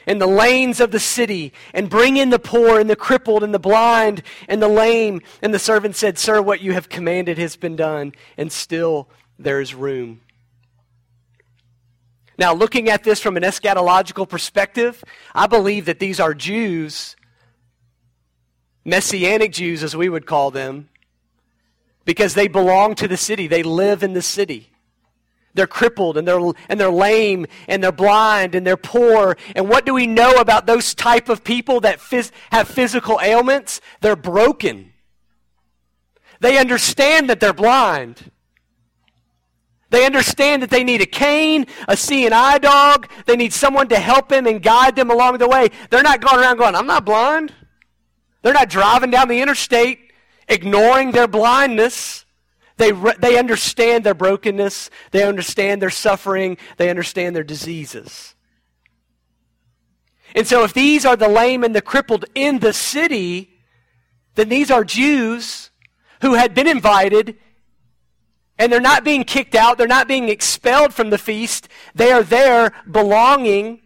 and 0.08 0.21
the 0.21 0.27
lanes 0.27 0.79
of 0.79 0.91
the 0.91 0.99
city 0.99 1.51
and 1.73 1.89
bring 1.89 2.17
in 2.17 2.29
the 2.29 2.39
poor 2.39 2.79
and 2.79 2.89
the 2.89 2.95
crippled 2.95 3.43
and 3.43 3.53
the 3.53 3.60
blind 3.60 4.21
and 4.47 4.62
the 4.62 4.67
lame. 4.67 5.21
And 5.41 5.53
the 5.53 5.60
servant 5.60 5.95
said, 5.95 6.17
Sir, 6.17 6.41
what 6.41 6.62
you 6.62 6.73
have 6.73 6.89
commanded 6.89 7.38
has 7.38 7.55
been 7.55 7.75
done, 7.75 8.13
and 8.38 8.51
still 8.51 9.10
there 9.38 9.60
is 9.60 9.73
room. 9.73 10.21
Now, 12.38 12.53
looking 12.53 12.89
at 12.89 13.03
this 13.03 13.21
from 13.21 13.38
an 13.38 13.43
eschatological 13.43 14.27
perspective, 14.27 15.03
I 15.34 15.47
believe 15.47 15.86
that 15.86 15.99
these 15.99 16.19
are 16.19 16.34
Jews, 16.34 17.15
Messianic 18.86 19.52
Jews 19.52 19.84
as 19.84 19.95
we 19.95 20.08
would 20.08 20.26
call 20.26 20.52
them, 20.52 20.89
because 22.06 22.36
they 22.36 22.48
belong 22.48 22.95
to 22.95 23.08
the 23.08 23.17
city. 23.17 23.48
They 23.48 23.63
live 23.63 24.04
in 24.04 24.13
the 24.13 24.21
city. 24.21 24.69
They're 25.56 25.67
crippled 25.67 26.17
and 26.17 26.28
they're, 26.28 26.39
and 26.69 26.80
they're 26.80 26.91
lame 26.91 27.48
and 27.67 27.82
they're 27.82 27.91
blind 27.91 28.56
and 28.56 28.67
they're 28.67 28.78
poor. 28.78 29.38
And 29.56 29.69
what 29.69 29.86
do 29.86 29.93
we 29.93 30.06
know 30.06 30.34
about 30.34 30.65
those 30.65 30.93
type 30.93 31.30
of 31.30 31.43
people 31.43 31.80
that 31.80 32.00
phys- 32.00 32.32
have 32.52 32.67
physical 32.67 33.19
ailments? 33.21 33.82
They're 34.02 34.17
broken. 34.17 34.91
They 36.41 36.58
understand 36.58 37.30
that 37.30 37.39
they're 37.39 37.54
blind. 37.54 38.32
They 39.91 40.06
understand 40.06 40.62
that 40.62 40.69
they 40.69 40.84
need 40.84 41.02
a 41.02 41.06
cane, 41.06 41.67
a 41.88 41.95
seeing 41.95 42.34
eye 42.34 42.58
dog. 42.58 43.10
They 43.26 43.38
need 43.38 43.54
someone 43.54 43.88
to 43.88 43.98
help 43.98 44.28
them 44.28 44.45
and 44.45 44.62
guide 44.62 44.98
them 44.98 45.10
along 45.10 45.38
the 45.38 45.48
way. 45.48 45.69
They're 45.89 46.04
not 46.04 46.19
going 46.19 46.39
around 46.39 46.58
going, 46.58 46.76
I'm 46.76 46.88
not 46.88 47.06
blind. 47.06 47.54
They're 48.45 48.53
not 48.53 48.69
driving 48.69 49.10
down 49.10 49.27
the 49.27 49.41
interstate 49.41 50.12
ignoring 50.47 51.13
their 51.13 51.27
blindness. 51.27 52.27
They, 52.77 52.91
they 52.91 53.39
understand 53.39 54.03
their 54.03 54.13
brokenness. 54.13 54.91
They 55.10 55.23
understand 55.23 55.81
their 55.81 55.89
suffering. 55.89 56.58
They 56.77 56.91
understand 56.91 57.36
their 57.36 57.43
diseases. 57.43 58.36
And 60.36 60.45
so, 60.45 60.63
if 60.63 60.75
these 60.75 61.08
are 61.08 61.15
the 61.15 61.27
lame 61.27 61.63
and 61.63 61.73
the 61.73 61.81
crippled 61.81 62.25
in 62.36 62.60
the 62.60 62.71
city, 62.71 63.49
then 64.36 64.49
these 64.49 64.69
are 64.69 64.84
Jews 64.84 65.71
who 66.21 66.36
had 66.36 66.53
been 66.53 66.67
invited 66.67 67.38
and 68.60 68.71
they're 68.71 68.79
not 68.79 69.03
being 69.03 69.23
kicked 69.23 69.55
out. 69.55 69.79
They're 69.79 69.88
not 69.88 70.08
being 70.08 70.29
expelled 70.29 70.93
from 70.93 71.10
the 71.10 71.17
feast. 71.17 71.67
They 71.95 72.12
are 72.12 72.21
there 72.21 72.73
belonging 72.91 73.81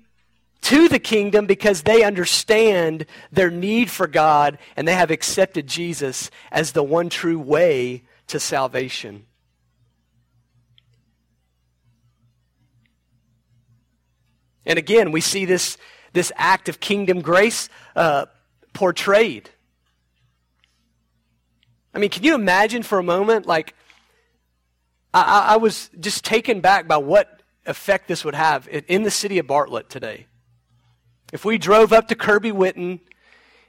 to 0.61 0.89
the 0.89 0.99
kingdom 0.99 1.45
because 1.45 1.83
they 1.83 2.03
understand 2.03 3.05
their 3.31 3.49
need 3.49 3.89
for 3.89 4.07
God 4.07 4.57
and 4.75 4.87
they 4.87 4.93
have 4.93 5.11
accepted 5.11 5.67
Jesus 5.67 6.29
as 6.51 6.73
the 6.73 6.83
one 6.83 7.09
true 7.09 7.39
way 7.39 8.03
to 8.27 8.39
salvation. 8.39 9.25
And 14.65 14.77
again, 14.77 15.11
we 15.11 15.21
see 15.21 15.45
this, 15.45 15.77
this 16.13 16.31
act 16.35 16.69
of 16.69 16.79
kingdom 16.79 17.21
grace 17.21 17.69
uh, 17.95 18.27
portrayed. 18.73 19.49
I 21.93 21.97
mean, 21.97 22.11
can 22.11 22.23
you 22.23 22.35
imagine 22.35 22.83
for 22.83 22.99
a 22.99 23.03
moment, 23.03 23.47
like, 23.47 23.73
I, 25.11 25.53
I 25.53 25.57
was 25.57 25.89
just 25.99 26.23
taken 26.23 26.61
back 26.61 26.87
by 26.87 26.97
what 26.97 27.41
effect 27.65 28.07
this 28.07 28.23
would 28.23 28.35
have 28.35 28.67
in 28.67 29.03
the 29.03 29.11
city 29.11 29.39
of 29.39 29.47
Bartlett 29.47 29.89
today. 29.89 30.27
If 31.31 31.45
we 31.45 31.57
drove 31.57 31.93
up 31.93 32.07
to 32.07 32.15
Kirby 32.15 32.51
Whitten, 32.51 32.99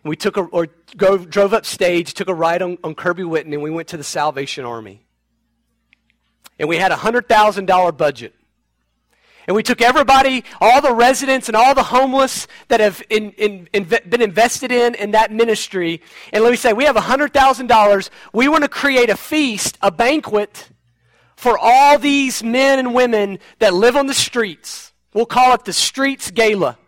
and 0.02 0.08
we 0.08 0.16
took 0.16 0.36
a, 0.36 0.42
or 0.42 0.68
go, 0.96 1.18
drove 1.18 1.52
up 1.52 1.66
stage, 1.66 2.14
took 2.14 2.28
a 2.28 2.34
ride 2.34 2.62
on, 2.62 2.78
on 2.82 2.94
Kirby 2.94 3.22
Whitten, 3.22 3.52
and 3.52 3.62
we 3.62 3.70
went 3.70 3.88
to 3.88 3.96
the 3.96 4.04
Salvation 4.04 4.64
Army. 4.64 5.04
And 6.58 6.68
we 6.68 6.76
had 6.76 6.92
a 6.92 6.96
$100,000 6.96 7.96
budget. 7.96 8.34
And 9.46 9.56
we 9.56 9.62
took 9.62 9.80
everybody, 9.80 10.44
all 10.60 10.80
the 10.80 10.94
residents 10.94 11.48
and 11.48 11.56
all 11.56 11.74
the 11.74 11.82
homeless 11.82 12.46
that 12.68 12.80
have 12.80 13.02
in, 13.10 13.32
in, 13.32 13.68
in, 13.72 13.84
been 13.84 14.22
invested 14.22 14.70
in 14.70 14.94
in 14.94 15.10
that 15.10 15.32
ministry. 15.32 16.02
And 16.32 16.44
let 16.44 16.50
me 16.50 16.56
say, 16.56 16.72
we 16.72 16.84
have 16.84 16.96
$100,000. 16.96 18.10
We 18.32 18.48
want 18.48 18.62
to 18.62 18.68
create 18.68 19.10
a 19.10 19.16
feast, 19.16 19.76
a 19.82 19.90
banquet 19.90 20.68
for 21.36 21.58
all 21.58 21.98
these 21.98 22.44
men 22.44 22.78
and 22.78 22.94
women 22.94 23.38
that 23.58 23.74
live 23.74 23.96
on 23.96 24.06
the 24.06 24.14
streets. 24.14 24.92
We'll 25.14 25.26
call 25.26 25.54
it 25.54 25.64
the 25.64 25.72
Streets 25.72 26.30
Gala. 26.30 26.78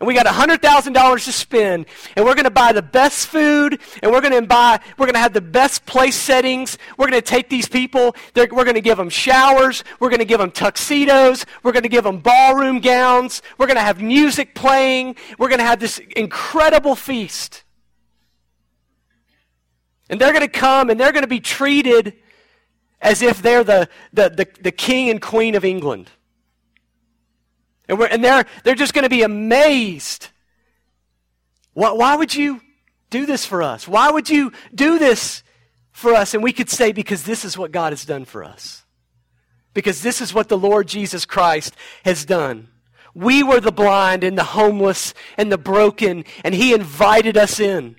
And 0.00 0.06
we 0.06 0.14
got 0.14 0.26
$100,000 0.26 1.24
to 1.24 1.32
spend, 1.32 1.86
and 2.14 2.24
we're 2.24 2.34
going 2.34 2.44
to 2.44 2.50
buy 2.50 2.72
the 2.72 2.82
best 2.82 3.26
food, 3.26 3.80
and 4.00 4.12
we're 4.12 4.20
going 4.20 4.32
to 4.32 4.46
buy, 4.46 4.78
we're 4.96 5.06
going 5.06 5.14
to 5.14 5.20
have 5.20 5.32
the 5.32 5.40
best 5.40 5.86
place 5.86 6.14
settings. 6.14 6.78
We're 6.96 7.08
going 7.08 7.20
to 7.20 7.26
take 7.26 7.48
these 7.48 7.68
people, 7.68 8.14
we're 8.36 8.46
going 8.46 8.74
to 8.74 8.80
give 8.80 8.96
them 8.96 9.08
showers, 9.08 9.82
we're 9.98 10.08
going 10.08 10.20
to 10.20 10.24
give 10.24 10.38
them 10.38 10.52
tuxedos, 10.52 11.44
we're 11.64 11.72
going 11.72 11.82
to 11.82 11.88
give 11.88 12.04
them 12.04 12.18
ballroom 12.18 12.78
gowns, 12.78 13.42
we're 13.58 13.66
going 13.66 13.76
to 13.76 13.82
have 13.82 14.00
music 14.00 14.54
playing, 14.54 15.16
we're 15.36 15.48
going 15.48 15.58
to 15.58 15.66
have 15.66 15.80
this 15.80 15.98
incredible 16.14 16.94
feast. 16.94 17.64
And 20.08 20.20
they're 20.20 20.32
going 20.32 20.46
to 20.46 20.48
come 20.48 20.90
and 20.90 20.98
they're 20.98 21.12
going 21.12 21.24
to 21.24 21.28
be 21.28 21.40
treated 21.40 22.14
as 23.00 23.20
if 23.20 23.42
they're 23.42 23.64
the, 23.64 23.88
the, 24.12 24.30
the, 24.30 24.48
the 24.62 24.72
king 24.72 25.10
and 25.10 25.20
queen 25.20 25.54
of 25.54 25.64
England. 25.64 26.10
And, 27.88 28.00
and 28.02 28.24
they're, 28.24 28.44
they're 28.64 28.74
just 28.74 28.94
going 28.94 29.04
to 29.04 29.08
be 29.08 29.22
amazed. 29.22 30.28
Why, 31.72 31.92
why 31.92 32.16
would 32.16 32.34
you 32.34 32.60
do 33.10 33.26
this 33.26 33.44
for 33.44 33.62
us? 33.62 33.88
Why 33.88 34.10
would 34.10 34.28
you 34.28 34.52
do 34.74 34.98
this 34.98 35.42
for 35.92 36.14
us? 36.14 36.34
And 36.34 36.42
we 36.42 36.52
could 36.52 36.68
say, 36.68 36.92
because 36.92 37.24
this 37.24 37.44
is 37.44 37.56
what 37.56 37.72
God 37.72 37.92
has 37.92 38.04
done 38.04 38.24
for 38.24 38.44
us. 38.44 38.84
Because 39.74 40.02
this 40.02 40.20
is 40.20 40.34
what 40.34 40.48
the 40.48 40.58
Lord 40.58 40.88
Jesus 40.88 41.24
Christ 41.24 41.74
has 42.04 42.24
done. 42.24 42.68
We 43.14 43.42
were 43.42 43.60
the 43.60 43.72
blind 43.72 44.24
and 44.24 44.36
the 44.36 44.44
homeless 44.44 45.14
and 45.36 45.50
the 45.50 45.58
broken, 45.58 46.24
and 46.44 46.54
He 46.54 46.72
invited 46.72 47.36
us 47.36 47.58
in. 47.58 47.96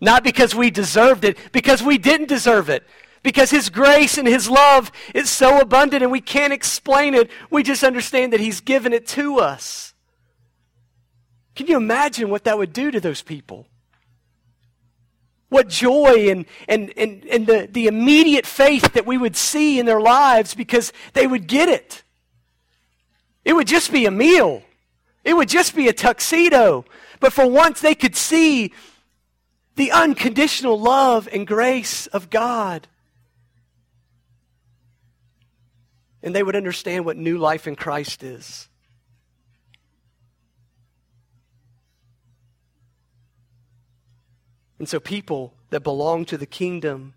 Not 0.00 0.22
because 0.22 0.54
we 0.54 0.70
deserved 0.70 1.24
it, 1.24 1.38
because 1.52 1.82
we 1.82 1.98
didn't 1.98 2.28
deserve 2.28 2.68
it. 2.68 2.84
Because 3.22 3.50
His 3.50 3.70
grace 3.70 4.18
and 4.18 4.26
His 4.26 4.48
love 4.48 4.92
is 5.14 5.30
so 5.30 5.60
abundant 5.60 6.02
and 6.02 6.12
we 6.12 6.20
can't 6.20 6.52
explain 6.52 7.14
it. 7.14 7.30
We 7.50 7.62
just 7.62 7.82
understand 7.82 8.32
that 8.32 8.40
He's 8.40 8.60
given 8.60 8.92
it 8.92 9.06
to 9.08 9.38
us. 9.38 9.94
Can 11.54 11.66
you 11.66 11.76
imagine 11.76 12.28
what 12.28 12.44
that 12.44 12.58
would 12.58 12.72
do 12.72 12.90
to 12.90 13.00
those 13.00 13.22
people? 13.22 13.66
What 15.48 15.68
joy 15.68 16.30
and, 16.30 16.44
and, 16.68 16.92
and, 16.96 17.24
and 17.24 17.46
the, 17.46 17.68
the 17.70 17.86
immediate 17.86 18.46
faith 18.46 18.92
that 18.92 19.06
we 19.06 19.16
would 19.16 19.36
see 19.36 19.78
in 19.78 19.86
their 19.86 20.00
lives 20.00 20.54
because 20.54 20.92
they 21.14 21.26
would 21.26 21.46
get 21.46 21.68
it. 21.68 22.02
It 23.44 23.54
would 23.54 23.68
just 23.68 23.92
be 23.92 24.06
a 24.06 24.10
meal, 24.10 24.62
it 25.24 25.34
would 25.34 25.48
just 25.48 25.74
be 25.74 25.88
a 25.88 25.92
tuxedo. 25.92 26.84
But 27.20 27.32
for 27.32 27.48
once, 27.48 27.80
they 27.80 27.94
could 27.94 28.14
see 28.14 28.72
the 29.76 29.92
unconditional 29.92 30.78
love 30.78 31.28
and 31.32 31.46
grace 31.46 32.06
of 32.08 32.28
God. 32.28 32.88
And 36.26 36.34
they 36.34 36.42
would 36.42 36.56
understand 36.56 37.04
what 37.04 37.16
new 37.16 37.38
life 37.38 37.68
in 37.68 37.76
Christ 37.76 38.24
is. 38.24 38.68
And 44.80 44.88
so, 44.88 44.98
people 44.98 45.54
that 45.70 45.84
belong 45.84 46.24
to 46.24 46.36
the 46.36 46.44
kingdom, 46.44 47.14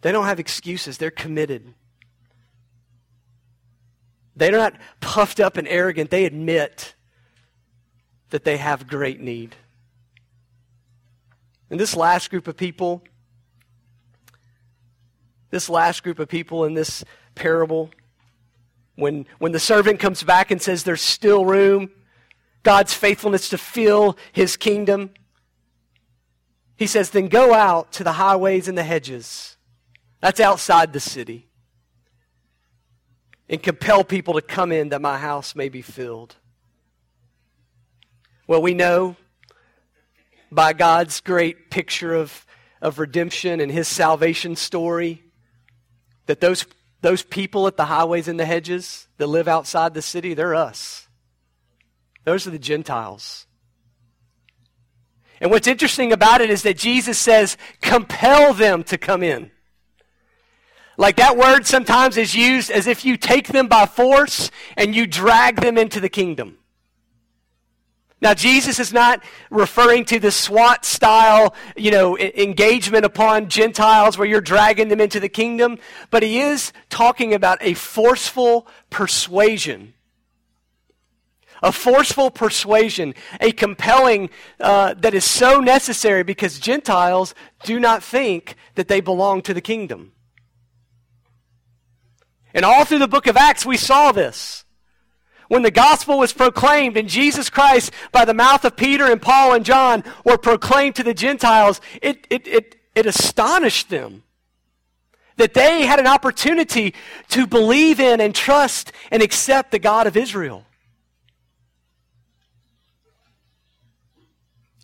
they 0.00 0.10
don't 0.10 0.26
have 0.26 0.40
excuses. 0.40 0.98
They're 0.98 1.12
committed. 1.12 1.74
They're 4.34 4.50
not 4.50 4.74
puffed 5.00 5.38
up 5.38 5.56
and 5.56 5.68
arrogant. 5.68 6.10
They 6.10 6.24
admit 6.24 6.96
that 8.30 8.42
they 8.42 8.56
have 8.56 8.88
great 8.88 9.20
need. 9.20 9.54
And 11.70 11.78
this 11.78 11.94
last 11.94 12.28
group 12.28 12.48
of 12.48 12.56
people, 12.56 13.04
this 15.50 15.70
last 15.70 16.02
group 16.02 16.18
of 16.18 16.28
people 16.28 16.64
in 16.64 16.74
this 16.74 17.04
parable, 17.36 17.90
when, 18.96 19.26
when 19.38 19.52
the 19.52 19.60
servant 19.60 20.00
comes 20.00 20.22
back 20.22 20.50
and 20.50 20.60
says 20.60 20.82
there's 20.82 21.02
still 21.02 21.44
room, 21.44 21.90
God's 22.62 22.92
faithfulness 22.92 23.50
to 23.50 23.58
fill 23.58 24.16
his 24.32 24.56
kingdom, 24.56 25.10
he 26.76 26.86
says, 26.86 27.10
then 27.10 27.28
go 27.28 27.54
out 27.54 27.92
to 27.92 28.04
the 28.04 28.12
highways 28.12 28.68
and 28.68 28.76
the 28.76 28.82
hedges. 28.82 29.56
That's 30.20 30.40
outside 30.40 30.92
the 30.92 31.00
city. 31.00 31.48
And 33.48 33.62
compel 33.62 34.02
people 34.02 34.34
to 34.34 34.42
come 34.42 34.72
in 34.72 34.88
that 34.88 35.00
my 35.00 35.18
house 35.18 35.54
may 35.54 35.68
be 35.68 35.82
filled. 35.82 36.36
Well, 38.46 38.60
we 38.60 38.74
know 38.74 39.16
by 40.50 40.72
God's 40.72 41.20
great 41.20 41.70
picture 41.70 42.14
of, 42.14 42.46
of 42.80 42.98
redemption 42.98 43.60
and 43.60 43.70
his 43.70 43.88
salvation 43.88 44.56
story 44.56 45.22
that 46.26 46.40
those, 46.40 46.66
those 47.06 47.22
people 47.22 47.68
at 47.68 47.76
the 47.76 47.84
highways 47.84 48.26
and 48.26 48.40
the 48.40 48.44
hedges 48.44 49.06
that 49.18 49.28
live 49.28 49.46
outside 49.46 49.94
the 49.94 50.02
city, 50.02 50.34
they're 50.34 50.56
us. 50.56 51.06
Those 52.24 52.48
are 52.48 52.50
the 52.50 52.58
Gentiles. 52.58 53.46
And 55.40 55.52
what's 55.52 55.68
interesting 55.68 56.12
about 56.12 56.40
it 56.40 56.50
is 56.50 56.64
that 56.64 56.76
Jesus 56.76 57.16
says, 57.16 57.56
compel 57.80 58.52
them 58.52 58.82
to 58.82 58.98
come 58.98 59.22
in. 59.22 59.52
Like 60.96 61.14
that 61.14 61.36
word 61.36 61.64
sometimes 61.64 62.16
is 62.16 62.34
used 62.34 62.72
as 62.72 62.88
if 62.88 63.04
you 63.04 63.16
take 63.16 63.46
them 63.46 63.68
by 63.68 63.86
force 63.86 64.50
and 64.76 64.92
you 64.92 65.06
drag 65.06 65.60
them 65.60 65.78
into 65.78 66.00
the 66.00 66.08
kingdom. 66.08 66.58
Now, 68.22 68.32
Jesus 68.32 68.78
is 68.78 68.94
not 68.94 69.22
referring 69.50 70.06
to 70.06 70.18
the 70.18 70.30
SWAT 70.30 70.86
style, 70.86 71.54
you 71.76 71.90
know, 71.90 72.16
engagement 72.18 73.04
upon 73.04 73.50
Gentiles 73.50 74.16
where 74.16 74.26
you're 74.26 74.40
dragging 74.40 74.88
them 74.88 75.02
into 75.02 75.20
the 75.20 75.28
kingdom, 75.28 75.78
but 76.10 76.22
he 76.22 76.40
is 76.40 76.72
talking 76.88 77.34
about 77.34 77.58
a 77.60 77.74
forceful 77.74 78.66
persuasion. 78.88 79.92
A 81.62 81.72
forceful 81.72 82.30
persuasion, 82.30 83.14
a 83.40 83.52
compelling 83.52 84.30
uh, 84.60 84.94
that 84.94 85.14
is 85.14 85.24
so 85.24 85.60
necessary 85.60 86.22
because 86.22 86.58
Gentiles 86.58 87.34
do 87.64 87.80
not 87.80 88.02
think 88.02 88.56
that 88.74 88.88
they 88.88 89.00
belong 89.00 89.42
to 89.42 89.54
the 89.54 89.62
kingdom. 89.62 90.12
And 92.54 92.64
all 92.64 92.84
through 92.84 93.00
the 93.00 93.08
book 93.08 93.26
of 93.26 93.36
Acts, 93.36 93.66
we 93.66 93.76
saw 93.76 94.12
this 94.12 94.65
when 95.48 95.62
the 95.62 95.70
gospel 95.70 96.18
was 96.18 96.32
proclaimed 96.32 96.96
and 96.96 97.08
Jesus 97.08 97.50
Christ, 97.50 97.92
by 98.12 98.24
the 98.24 98.34
mouth 98.34 98.64
of 98.64 98.76
Peter 98.76 99.10
and 99.10 99.20
Paul 99.20 99.54
and 99.54 99.64
John, 99.64 100.04
were 100.24 100.38
proclaimed 100.38 100.96
to 100.96 101.02
the 101.02 101.14
Gentiles, 101.14 101.80
it, 102.02 102.26
it, 102.30 102.46
it, 102.46 102.76
it 102.94 103.06
astonished 103.06 103.88
them 103.88 104.22
that 105.36 105.54
they 105.54 105.84
had 105.84 106.00
an 106.00 106.06
opportunity 106.06 106.94
to 107.28 107.46
believe 107.46 108.00
in 108.00 108.20
and 108.20 108.34
trust 108.34 108.92
and 109.10 109.22
accept 109.22 109.70
the 109.70 109.78
God 109.78 110.06
of 110.06 110.16
Israel. 110.16 110.64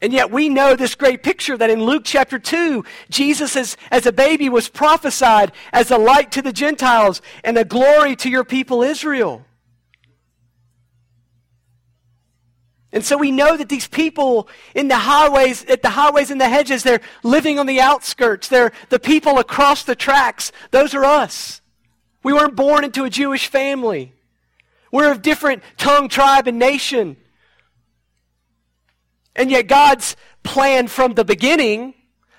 And 0.03 0.13
yet 0.13 0.33
we 0.33 0.49
know 0.49 0.75
this 0.75 0.97
great 0.97 1.23
picture 1.23 1.57
that 1.57 1.71
in 1.71 1.85
Luke 1.85 2.03
chapter 2.05 2.37
2, 2.37 2.85
Jesus 3.09 3.55
as, 3.55 3.77
as 3.91 4.05
a 4.05 4.13
baby 4.13 4.49
was 4.49 4.69
prophesied 4.69 5.53
as 5.73 5.93
a 5.93 5.97
light 5.97 6.33
to 6.33 6.43
the 6.43 6.53
Gentiles 6.53 7.23
and 7.45 7.57
a 7.57 7.65
glory 7.65 8.17
to 8.17 8.29
your 8.29 8.43
people 8.43 8.83
Israel. 8.83 9.47
And 12.93 13.05
so 13.05 13.17
we 13.17 13.31
know 13.31 13.57
that 13.57 13.71
these 13.71 13.89
people 13.89 14.49
in 14.75 14.89
the 14.89 14.97
highways, 14.97 15.65
at 15.65 15.83
the 15.83 15.91
highways 15.91 16.31
and 16.31 16.41
the 16.41 16.49
hedges, 16.49 16.83
they're 16.83 17.01
living 17.23 17.59
on 17.59 17.67
the 17.67 17.81
outskirts. 17.81 18.49
They're 18.49 18.73
the 18.91 18.99
people 18.99 19.39
across 19.39 19.83
the 19.85 19.95
tracks. 19.95 20.53
Those 20.73 20.95
are 20.95 21.05
us. 21.05 21.63
We 22.23 22.33
weren't 22.33 22.55
born 22.55 22.85
into 22.85 23.05
a 23.05 23.11
Jewish 23.11 23.49
family. 23.49 24.13
We're 24.93 25.11
of 25.11 25.23
different 25.23 25.63
tongue, 25.79 26.09
tribe, 26.09 26.47
and 26.47 26.59
nation. 26.59 27.17
And 29.35 29.51
yet 29.51 29.67
God's 29.67 30.15
plan 30.43 30.87
from 30.87 31.15
the 31.15 31.25
beginning 31.25 31.95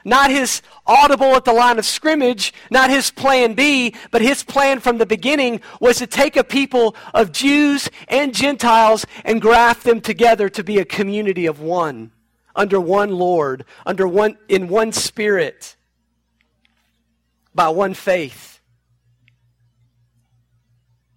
not 0.05 0.31
his 0.31 0.61
audible 0.85 1.35
at 1.35 1.45
the 1.45 1.53
line 1.53 1.79
of 1.79 1.85
scrimmage, 1.85 2.53
not 2.69 2.89
his 2.89 3.11
plan 3.11 3.53
B, 3.53 3.95
but 4.11 4.21
his 4.21 4.43
plan 4.43 4.79
from 4.79 4.97
the 4.97 5.05
beginning 5.05 5.61
was 5.79 5.97
to 5.97 6.07
take 6.07 6.35
a 6.35 6.43
people 6.43 6.95
of 7.13 7.31
Jews 7.31 7.89
and 8.07 8.33
Gentiles 8.33 9.05
and 9.23 9.41
graft 9.41 9.83
them 9.83 10.01
together 10.01 10.49
to 10.49 10.63
be 10.63 10.79
a 10.79 10.85
community 10.85 11.45
of 11.45 11.59
one, 11.59 12.11
under 12.55 12.79
one 12.79 13.11
Lord, 13.11 13.65
under 13.85 14.07
one, 14.07 14.37
in 14.49 14.67
one 14.67 14.91
spirit, 14.91 15.75
by 17.55 17.69
one 17.69 17.93
faith. 17.93 18.59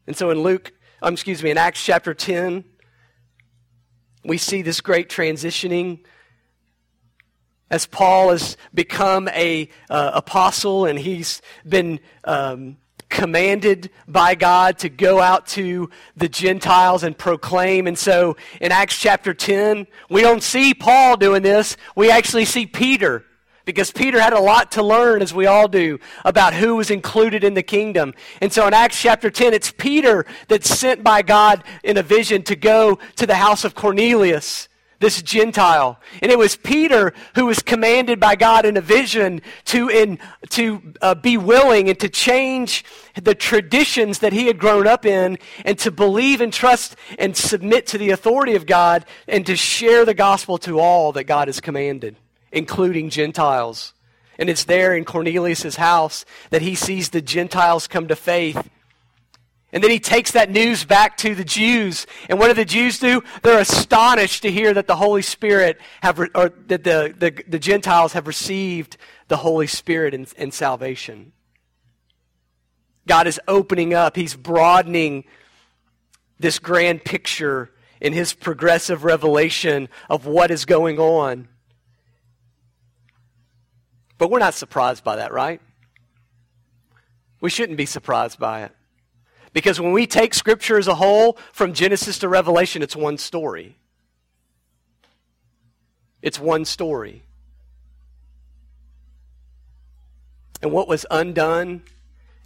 And 0.06 0.16
so 0.16 0.30
in 0.30 0.42
Luke, 0.42 0.72
um, 1.02 1.14
excuse 1.14 1.42
me, 1.42 1.50
in 1.50 1.58
Acts 1.58 1.84
chapter 1.84 2.14
10, 2.14 2.64
we 4.24 4.38
see 4.38 4.62
this 4.62 4.80
great 4.80 5.08
transitioning 5.08 6.04
as 7.70 7.86
Paul 7.86 8.30
has 8.30 8.56
become 8.74 9.28
a 9.28 9.68
uh, 9.90 10.12
apostle 10.14 10.86
and 10.86 10.98
he's 10.98 11.42
been 11.68 12.00
um, 12.24 12.76
commanded 13.08 13.90
by 14.06 14.34
God 14.34 14.78
to 14.78 14.88
go 14.88 15.20
out 15.20 15.46
to 15.48 15.90
the 16.16 16.28
Gentiles 16.28 17.02
and 17.02 17.16
proclaim. 17.16 17.86
And 17.86 17.98
so 17.98 18.36
in 18.60 18.72
Acts 18.72 18.98
chapter 18.98 19.34
10, 19.34 19.86
we 20.10 20.22
don't 20.22 20.42
see 20.42 20.74
Paul 20.74 21.16
doing 21.16 21.42
this. 21.42 21.76
We 21.94 22.10
actually 22.10 22.44
see 22.44 22.66
Peter 22.66 23.24
because 23.64 23.90
Peter 23.90 24.20
had 24.20 24.32
a 24.32 24.40
lot 24.40 24.72
to 24.72 24.82
learn, 24.82 25.22
as 25.22 25.34
we 25.34 25.46
all 25.46 25.66
do, 25.66 25.98
about 26.24 26.54
who 26.54 26.76
was 26.76 26.88
included 26.88 27.42
in 27.42 27.54
the 27.54 27.64
kingdom. 27.64 28.14
And 28.40 28.52
so 28.52 28.64
in 28.68 28.72
Acts 28.72 29.00
chapter 29.02 29.28
10, 29.28 29.52
it's 29.54 29.72
Peter 29.72 30.24
that's 30.46 30.68
sent 30.68 31.02
by 31.02 31.22
God 31.22 31.64
in 31.82 31.96
a 31.96 32.02
vision 32.02 32.44
to 32.44 32.54
go 32.54 33.00
to 33.16 33.26
the 33.26 33.34
house 33.34 33.64
of 33.64 33.74
Cornelius 33.74 34.68
this 34.98 35.22
Gentile. 35.22 35.98
And 36.22 36.30
it 36.30 36.38
was 36.38 36.56
Peter 36.56 37.12
who 37.34 37.46
was 37.46 37.60
commanded 37.60 38.20
by 38.20 38.36
God 38.36 38.64
in 38.64 38.76
a 38.76 38.80
vision 38.80 39.42
to, 39.66 39.88
in, 39.88 40.18
to 40.50 40.94
uh, 41.00 41.14
be 41.14 41.36
willing 41.36 41.88
and 41.88 41.98
to 42.00 42.08
change 42.08 42.84
the 43.14 43.34
traditions 43.34 44.20
that 44.20 44.32
he 44.32 44.46
had 44.46 44.58
grown 44.58 44.86
up 44.86 45.04
in 45.04 45.38
and 45.64 45.78
to 45.80 45.90
believe 45.90 46.40
and 46.40 46.52
trust 46.52 46.96
and 47.18 47.36
submit 47.36 47.86
to 47.88 47.98
the 47.98 48.10
authority 48.10 48.54
of 48.54 48.66
God 48.66 49.04
and 49.28 49.46
to 49.46 49.56
share 49.56 50.04
the 50.04 50.14
gospel 50.14 50.58
to 50.58 50.80
all 50.80 51.12
that 51.12 51.24
God 51.24 51.48
has 51.48 51.60
commanded, 51.60 52.16
including 52.52 53.10
Gentiles. 53.10 53.92
And 54.38 54.50
it's 54.50 54.64
there 54.64 54.94
in 54.94 55.04
Cornelius' 55.04 55.76
house 55.76 56.24
that 56.50 56.62
he 56.62 56.74
sees 56.74 57.10
the 57.10 57.22
Gentiles 57.22 57.86
come 57.86 58.08
to 58.08 58.16
faith. 58.16 58.68
And 59.72 59.82
then 59.82 59.90
he 59.90 59.98
takes 59.98 60.30
that 60.32 60.50
news 60.50 60.84
back 60.84 61.16
to 61.18 61.34
the 61.34 61.44
Jews. 61.44 62.06
And 62.28 62.38
what 62.38 62.48
do 62.48 62.54
the 62.54 62.64
Jews 62.64 62.98
do? 62.98 63.22
They're 63.42 63.60
astonished 63.60 64.42
to 64.42 64.50
hear 64.50 64.72
that 64.72 64.86
the 64.86 64.96
Holy 64.96 65.22
Spirit 65.22 65.80
have, 66.02 66.18
re- 66.18 66.30
or 66.34 66.52
that 66.68 66.84
the, 66.84 67.14
the, 67.18 67.42
the 67.48 67.58
Gentiles 67.58 68.12
have 68.12 68.26
received 68.26 68.96
the 69.28 69.38
Holy 69.38 69.66
Spirit 69.66 70.14
in, 70.14 70.26
in 70.36 70.52
salvation. 70.52 71.32
God 73.06 73.26
is 73.26 73.40
opening 73.48 73.92
up, 73.92 74.16
He's 74.16 74.34
broadening 74.34 75.24
this 76.38 76.58
grand 76.58 77.04
picture 77.04 77.70
in 78.00 78.12
His 78.12 78.34
progressive 78.34 79.04
revelation 79.04 79.88
of 80.08 80.26
what 80.26 80.50
is 80.50 80.64
going 80.64 80.98
on. 80.98 81.48
But 84.18 84.30
we're 84.30 84.38
not 84.38 84.54
surprised 84.54 85.02
by 85.04 85.16
that, 85.16 85.32
right? 85.32 85.60
We 87.40 87.50
shouldn't 87.50 87.76
be 87.76 87.86
surprised 87.86 88.38
by 88.38 88.62
it. 88.62 88.72
Because 89.56 89.80
when 89.80 89.92
we 89.92 90.06
take 90.06 90.34
Scripture 90.34 90.76
as 90.76 90.86
a 90.86 90.96
whole, 90.96 91.38
from 91.50 91.72
Genesis 91.72 92.18
to 92.18 92.28
Revelation, 92.28 92.82
it's 92.82 92.94
one 92.94 93.16
story. 93.16 93.78
It's 96.20 96.38
one 96.38 96.66
story. 96.66 97.22
And 100.60 100.72
what 100.72 100.88
was 100.88 101.06
undone 101.10 101.84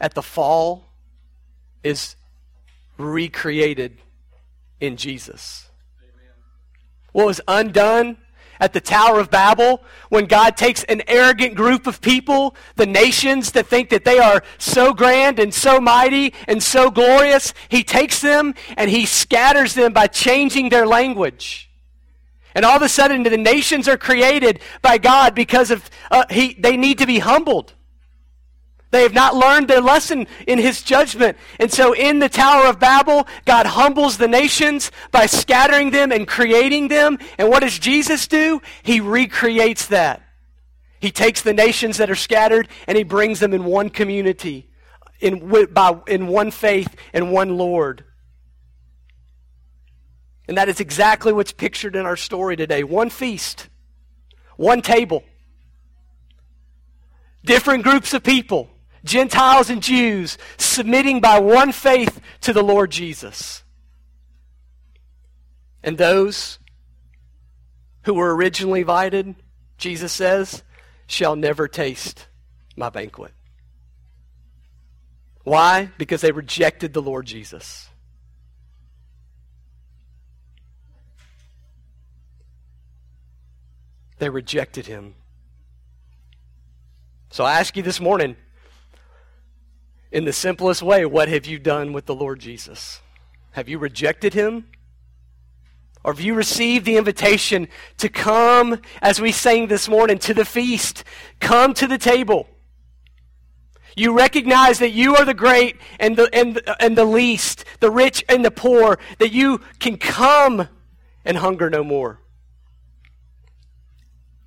at 0.00 0.14
the 0.14 0.22
fall 0.22 0.84
is 1.82 2.14
recreated 2.96 3.98
in 4.78 4.96
Jesus. 4.96 5.68
Amen. 6.00 6.32
What 7.10 7.26
was 7.26 7.40
undone 7.48 8.18
at 8.60 8.72
the 8.72 8.80
Tower 8.80 9.18
of 9.18 9.30
Babel 9.30 9.82
when 10.08 10.26
God 10.26 10.56
takes 10.56 10.84
an 10.84 11.02
arrogant 11.08 11.54
group 11.54 11.86
of 11.86 12.00
people, 12.00 12.54
the 12.76 12.86
nations 12.86 13.52
that 13.52 13.66
think 13.66 13.90
that 13.90 14.04
they 14.04 14.18
are 14.18 14.42
so 14.58 14.92
grand 14.92 15.38
and 15.38 15.52
so 15.52 15.80
mighty 15.80 16.34
and 16.46 16.62
so 16.62 16.90
glorious, 16.90 17.54
He 17.68 17.82
takes 17.82 18.20
them 18.20 18.54
and 18.76 18.90
He 18.90 19.06
scatters 19.06 19.74
them 19.74 19.92
by 19.92 20.06
changing 20.06 20.68
their 20.68 20.86
language. 20.86 21.70
And 22.54 22.64
all 22.64 22.76
of 22.76 22.82
a 22.82 22.88
sudden, 22.88 23.22
the 23.22 23.36
nations 23.36 23.88
are 23.88 23.96
created 23.96 24.60
by 24.82 24.98
God 24.98 25.34
because 25.34 25.70
of 25.70 25.88
uh, 26.10 26.24
he, 26.30 26.54
they 26.54 26.76
need 26.76 26.98
to 26.98 27.06
be 27.06 27.20
humbled. 27.20 27.74
They 28.90 29.02
have 29.02 29.14
not 29.14 29.36
learned 29.36 29.68
their 29.68 29.80
lesson 29.80 30.26
in 30.46 30.58
his 30.58 30.82
judgment. 30.82 31.38
And 31.60 31.72
so 31.72 31.92
in 31.92 32.18
the 32.18 32.28
Tower 32.28 32.66
of 32.66 32.80
Babel, 32.80 33.26
God 33.44 33.66
humbles 33.66 34.18
the 34.18 34.26
nations 34.26 34.90
by 35.12 35.26
scattering 35.26 35.90
them 35.90 36.10
and 36.10 36.26
creating 36.26 36.88
them. 36.88 37.18
And 37.38 37.48
what 37.48 37.60
does 37.60 37.78
Jesus 37.78 38.26
do? 38.26 38.60
He 38.82 39.00
recreates 39.00 39.86
that. 39.86 40.22
He 40.98 41.12
takes 41.12 41.42
the 41.42 41.54
nations 41.54 41.98
that 41.98 42.10
are 42.10 42.16
scattered 42.16 42.68
and 42.86 42.98
he 42.98 43.04
brings 43.04 43.38
them 43.38 43.54
in 43.54 43.64
one 43.64 43.90
community, 43.90 44.68
in, 45.20 45.48
by, 45.72 45.98
in 46.08 46.26
one 46.26 46.50
faith 46.50 46.94
and 47.12 47.32
one 47.32 47.56
Lord. 47.56 48.04
And 50.48 50.58
that 50.58 50.68
is 50.68 50.80
exactly 50.80 51.32
what's 51.32 51.52
pictured 51.52 51.94
in 51.94 52.06
our 52.06 52.16
story 52.16 52.56
today. 52.56 52.82
One 52.82 53.08
feast, 53.08 53.68
one 54.56 54.82
table, 54.82 55.22
different 57.44 57.84
groups 57.84 58.12
of 58.12 58.24
people 58.24 58.68
Gentiles 59.04 59.70
and 59.70 59.82
Jews, 59.82 60.38
submitting 60.58 61.20
by 61.20 61.38
one 61.38 61.72
faith 61.72 62.20
to 62.42 62.52
the 62.52 62.62
Lord 62.62 62.90
Jesus. 62.90 63.62
And 65.82 65.96
those 65.96 66.58
who 68.04 68.14
were 68.14 68.34
originally 68.34 68.80
invited, 68.80 69.34
Jesus 69.78 70.12
says, 70.12 70.62
shall 71.06 71.36
never 71.36 71.66
taste 71.68 72.28
my 72.76 72.90
banquet. 72.90 73.32
Why? 75.42 75.90
Because 75.98 76.20
they 76.20 76.32
rejected 76.32 76.92
the 76.92 77.02
Lord 77.02 77.26
Jesus. 77.26 77.88
They 84.18 84.28
rejected 84.28 84.86
him. 84.86 85.14
So 87.30 87.44
I 87.44 87.58
ask 87.58 87.74
you 87.76 87.82
this 87.82 88.00
morning 88.00 88.36
in 90.12 90.24
the 90.24 90.32
simplest 90.32 90.82
way, 90.82 91.04
what 91.06 91.28
have 91.28 91.46
you 91.46 91.58
done 91.58 91.92
with 91.92 92.06
the 92.06 92.14
Lord 92.14 92.40
Jesus? 92.40 93.00
Have 93.52 93.68
you 93.68 93.78
rejected 93.78 94.34
him? 94.34 94.66
Or 96.02 96.12
have 96.12 96.20
you 96.20 96.34
received 96.34 96.86
the 96.86 96.96
invitation 96.96 97.68
to 97.98 98.08
come, 98.08 98.80
as 99.02 99.20
we 99.20 99.32
sang 99.32 99.66
this 99.66 99.88
morning, 99.88 100.18
to 100.20 100.34
the 100.34 100.44
feast? 100.44 101.04
Come 101.40 101.74
to 101.74 101.86
the 101.86 101.98
table. 101.98 102.48
You 103.96 104.16
recognize 104.16 104.78
that 104.78 104.92
you 104.92 105.16
are 105.16 105.24
the 105.24 105.34
great 105.34 105.76
and 105.98 106.16
the, 106.16 106.30
and, 106.32 106.60
and 106.80 106.96
the 106.96 107.04
least, 107.04 107.64
the 107.80 107.90
rich 107.90 108.24
and 108.28 108.44
the 108.44 108.50
poor, 108.50 108.98
that 109.18 109.32
you 109.32 109.60
can 109.78 109.98
come 109.98 110.68
and 111.24 111.36
hunger 111.36 111.68
no 111.68 111.84
more. 111.84 112.20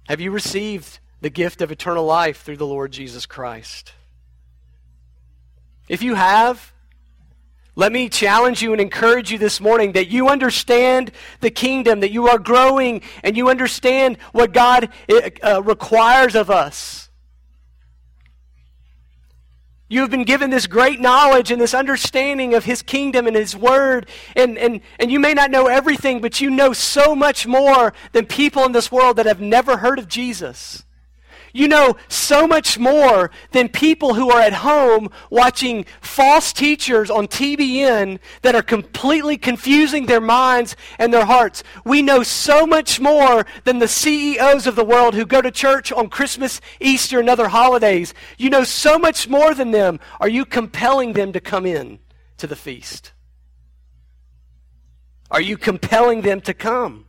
Have 0.08 0.20
you 0.20 0.32
received 0.32 1.00
the 1.22 1.30
gift 1.30 1.62
of 1.62 1.72
eternal 1.72 2.06
life 2.06 2.42
through 2.42 2.58
the 2.58 2.66
Lord 2.66 2.92
Jesus 2.92 3.26
Christ? 3.26 3.94
If 5.88 6.02
you 6.02 6.16
have, 6.16 6.74
let 7.76 7.92
me 7.92 8.08
challenge 8.08 8.62
you 8.62 8.72
and 8.72 8.80
encourage 8.80 9.32
you 9.32 9.38
this 9.38 9.60
morning 9.60 9.94
that 9.94 10.08
you 10.08 10.30
understand 10.30 11.12
the 11.40 11.50
kingdom, 11.50 12.02
that 12.02 12.12
you 12.12 12.28
are 12.28 12.38
growing, 12.38 13.02
and 13.24 13.36
you 13.36 13.50
understand 13.50 14.18
what 14.32 14.54
God 14.54 14.90
uh, 15.44 15.62
requires 15.64 16.36
of 16.36 16.52
us. 16.52 17.10
You 19.90 20.02
have 20.02 20.10
been 20.10 20.24
given 20.24 20.50
this 20.50 20.66
great 20.66 21.00
knowledge 21.00 21.52
and 21.52 21.62
this 21.62 21.74
understanding 21.74 22.54
of 22.56 22.64
His 22.64 22.82
kingdom 22.82 23.28
and 23.28 23.36
His 23.36 23.56
word. 23.56 24.08
And, 24.36 24.58
and, 24.58 24.82
and 25.00 25.12
you 25.12 25.20
may 25.20 25.34
not 25.34 25.52
know 25.52 25.68
everything, 25.68 26.22
but 26.22 26.42
you 26.42 26.50
know 26.50 26.74
so 26.74 27.14
much 27.14 27.46
more 27.46 27.94
than 28.12 28.26
people 28.26 28.66
in 28.66 28.72
this 28.72 28.92
world 28.92 29.18
that 29.18 29.26
have 29.26 29.42
never 29.42 29.78
heard 29.78 30.00
of 30.00 30.08
Jesus. 30.08 30.84
You 31.56 31.68
know 31.68 31.98
so 32.08 32.48
much 32.48 32.80
more 32.80 33.30
than 33.52 33.70
people 33.70 34.16
who 34.16 34.32
are 34.32 34.42
at 34.42 34.54
home 34.54 35.12
watching 35.30 35.86
false 36.02 36.52
teachers 36.52 37.12
on 37.12 37.28
TBN 37.28 38.18
that 38.42 38.56
are 38.56 38.64
completely 38.64 39.38
confusing 39.38 40.08
their 40.08 40.20
minds 40.20 40.76
and 40.98 41.14
their 41.14 41.26
hearts. 41.26 41.64
We 41.86 42.02
know 42.02 42.24
so 42.24 42.66
much 42.66 43.00
more 43.00 43.46
than 43.66 43.78
the 43.78 43.88
CEOs 43.88 44.66
of 44.66 44.76
the 44.76 44.84
world 44.84 45.14
who 45.14 45.28
go 45.28 45.44
to 45.44 45.52
church 45.52 45.92
on 45.92 46.10
Christmas, 46.10 46.60
Easter, 46.80 47.20
and 47.20 47.30
other 47.30 47.50
holidays. 47.50 48.16
You 48.40 48.50
know 48.50 48.64
so 48.64 48.98
much 48.98 49.30
more 49.30 49.54
than 49.54 49.70
them. 49.70 50.00
Are 50.20 50.30
you 50.30 50.46
compelling 50.46 51.14
them 51.14 51.34
to 51.34 51.40
come 51.40 51.68
in 51.68 52.00
to 52.38 52.48
the 52.48 52.56
feast? 52.56 53.12
Are 55.30 55.42
you 55.42 55.56
compelling 55.56 56.22
them 56.22 56.42
to 56.42 56.56
come? 56.56 57.06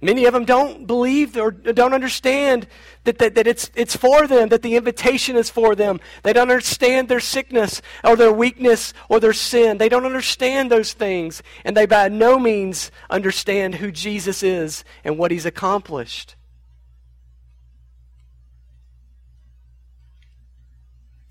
Many 0.00 0.26
of 0.26 0.34
them 0.34 0.44
don't 0.44 0.86
believe 0.86 1.36
or 1.38 1.50
don't 1.50 1.94
understand 1.94 2.66
that, 3.04 3.18
that, 3.18 3.34
that 3.34 3.46
it's, 3.46 3.70
it's 3.74 3.96
for 3.96 4.26
them, 4.26 4.50
that 4.50 4.60
the 4.60 4.76
invitation 4.76 5.36
is 5.36 5.48
for 5.48 5.74
them. 5.74 6.00
They 6.22 6.34
don't 6.34 6.50
understand 6.50 7.08
their 7.08 7.20
sickness 7.20 7.80
or 8.04 8.14
their 8.14 8.32
weakness 8.32 8.92
or 9.08 9.20
their 9.20 9.32
sin. 9.32 9.78
They 9.78 9.88
don't 9.88 10.04
understand 10.04 10.70
those 10.70 10.92
things. 10.92 11.42
And 11.64 11.74
they 11.74 11.86
by 11.86 12.08
no 12.08 12.38
means 12.38 12.90
understand 13.08 13.76
who 13.76 13.90
Jesus 13.90 14.42
is 14.42 14.84
and 15.02 15.16
what 15.16 15.30
he's 15.30 15.46
accomplished. 15.46 16.36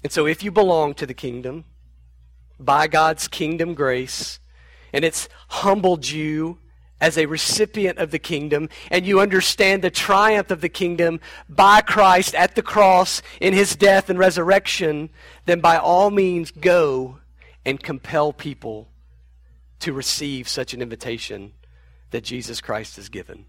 And 0.03 0.11
so, 0.11 0.27
if 0.27 0.43
you 0.43 0.51
belong 0.51 0.93
to 0.95 1.05
the 1.05 1.15
kingdom, 1.15 1.65
by 2.59 2.87
God's 2.87 3.27
kingdom 3.27 3.73
grace, 3.73 4.39
and 4.93 5.03
it's 5.03 5.27
humbled 5.47 6.07
you 6.07 6.59
as 7.01 7.17
a 7.17 7.25
recipient 7.25 7.97
of 7.97 8.11
the 8.11 8.19
kingdom 8.19 8.69
and 8.89 9.05
you 9.05 9.19
understand 9.19 9.83
the 9.83 9.91
triumph 9.91 10.49
of 10.51 10.61
the 10.61 10.69
kingdom 10.69 11.19
by 11.49 11.81
Christ 11.81 12.33
at 12.35 12.55
the 12.55 12.61
cross 12.61 13.21
in 13.41 13.53
his 13.53 13.75
death 13.75 14.09
and 14.09 14.17
resurrection, 14.17 15.09
then 15.45 15.59
by 15.59 15.77
all 15.77 16.09
means 16.09 16.51
go 16.51 17.19
and 17.65 17.81
compel 17.81 18.31
people 18.31 18.87
to 19.79 19.91
receive 19.91 20.47
such 20.47 20.73
an 20.73 20.81
invitation 20.81 21.53
that 22.11 22.23
Jesus 22.23 22.61
Christ 22.61 22.95
has 22.95 23.09
given. 23.09 23.45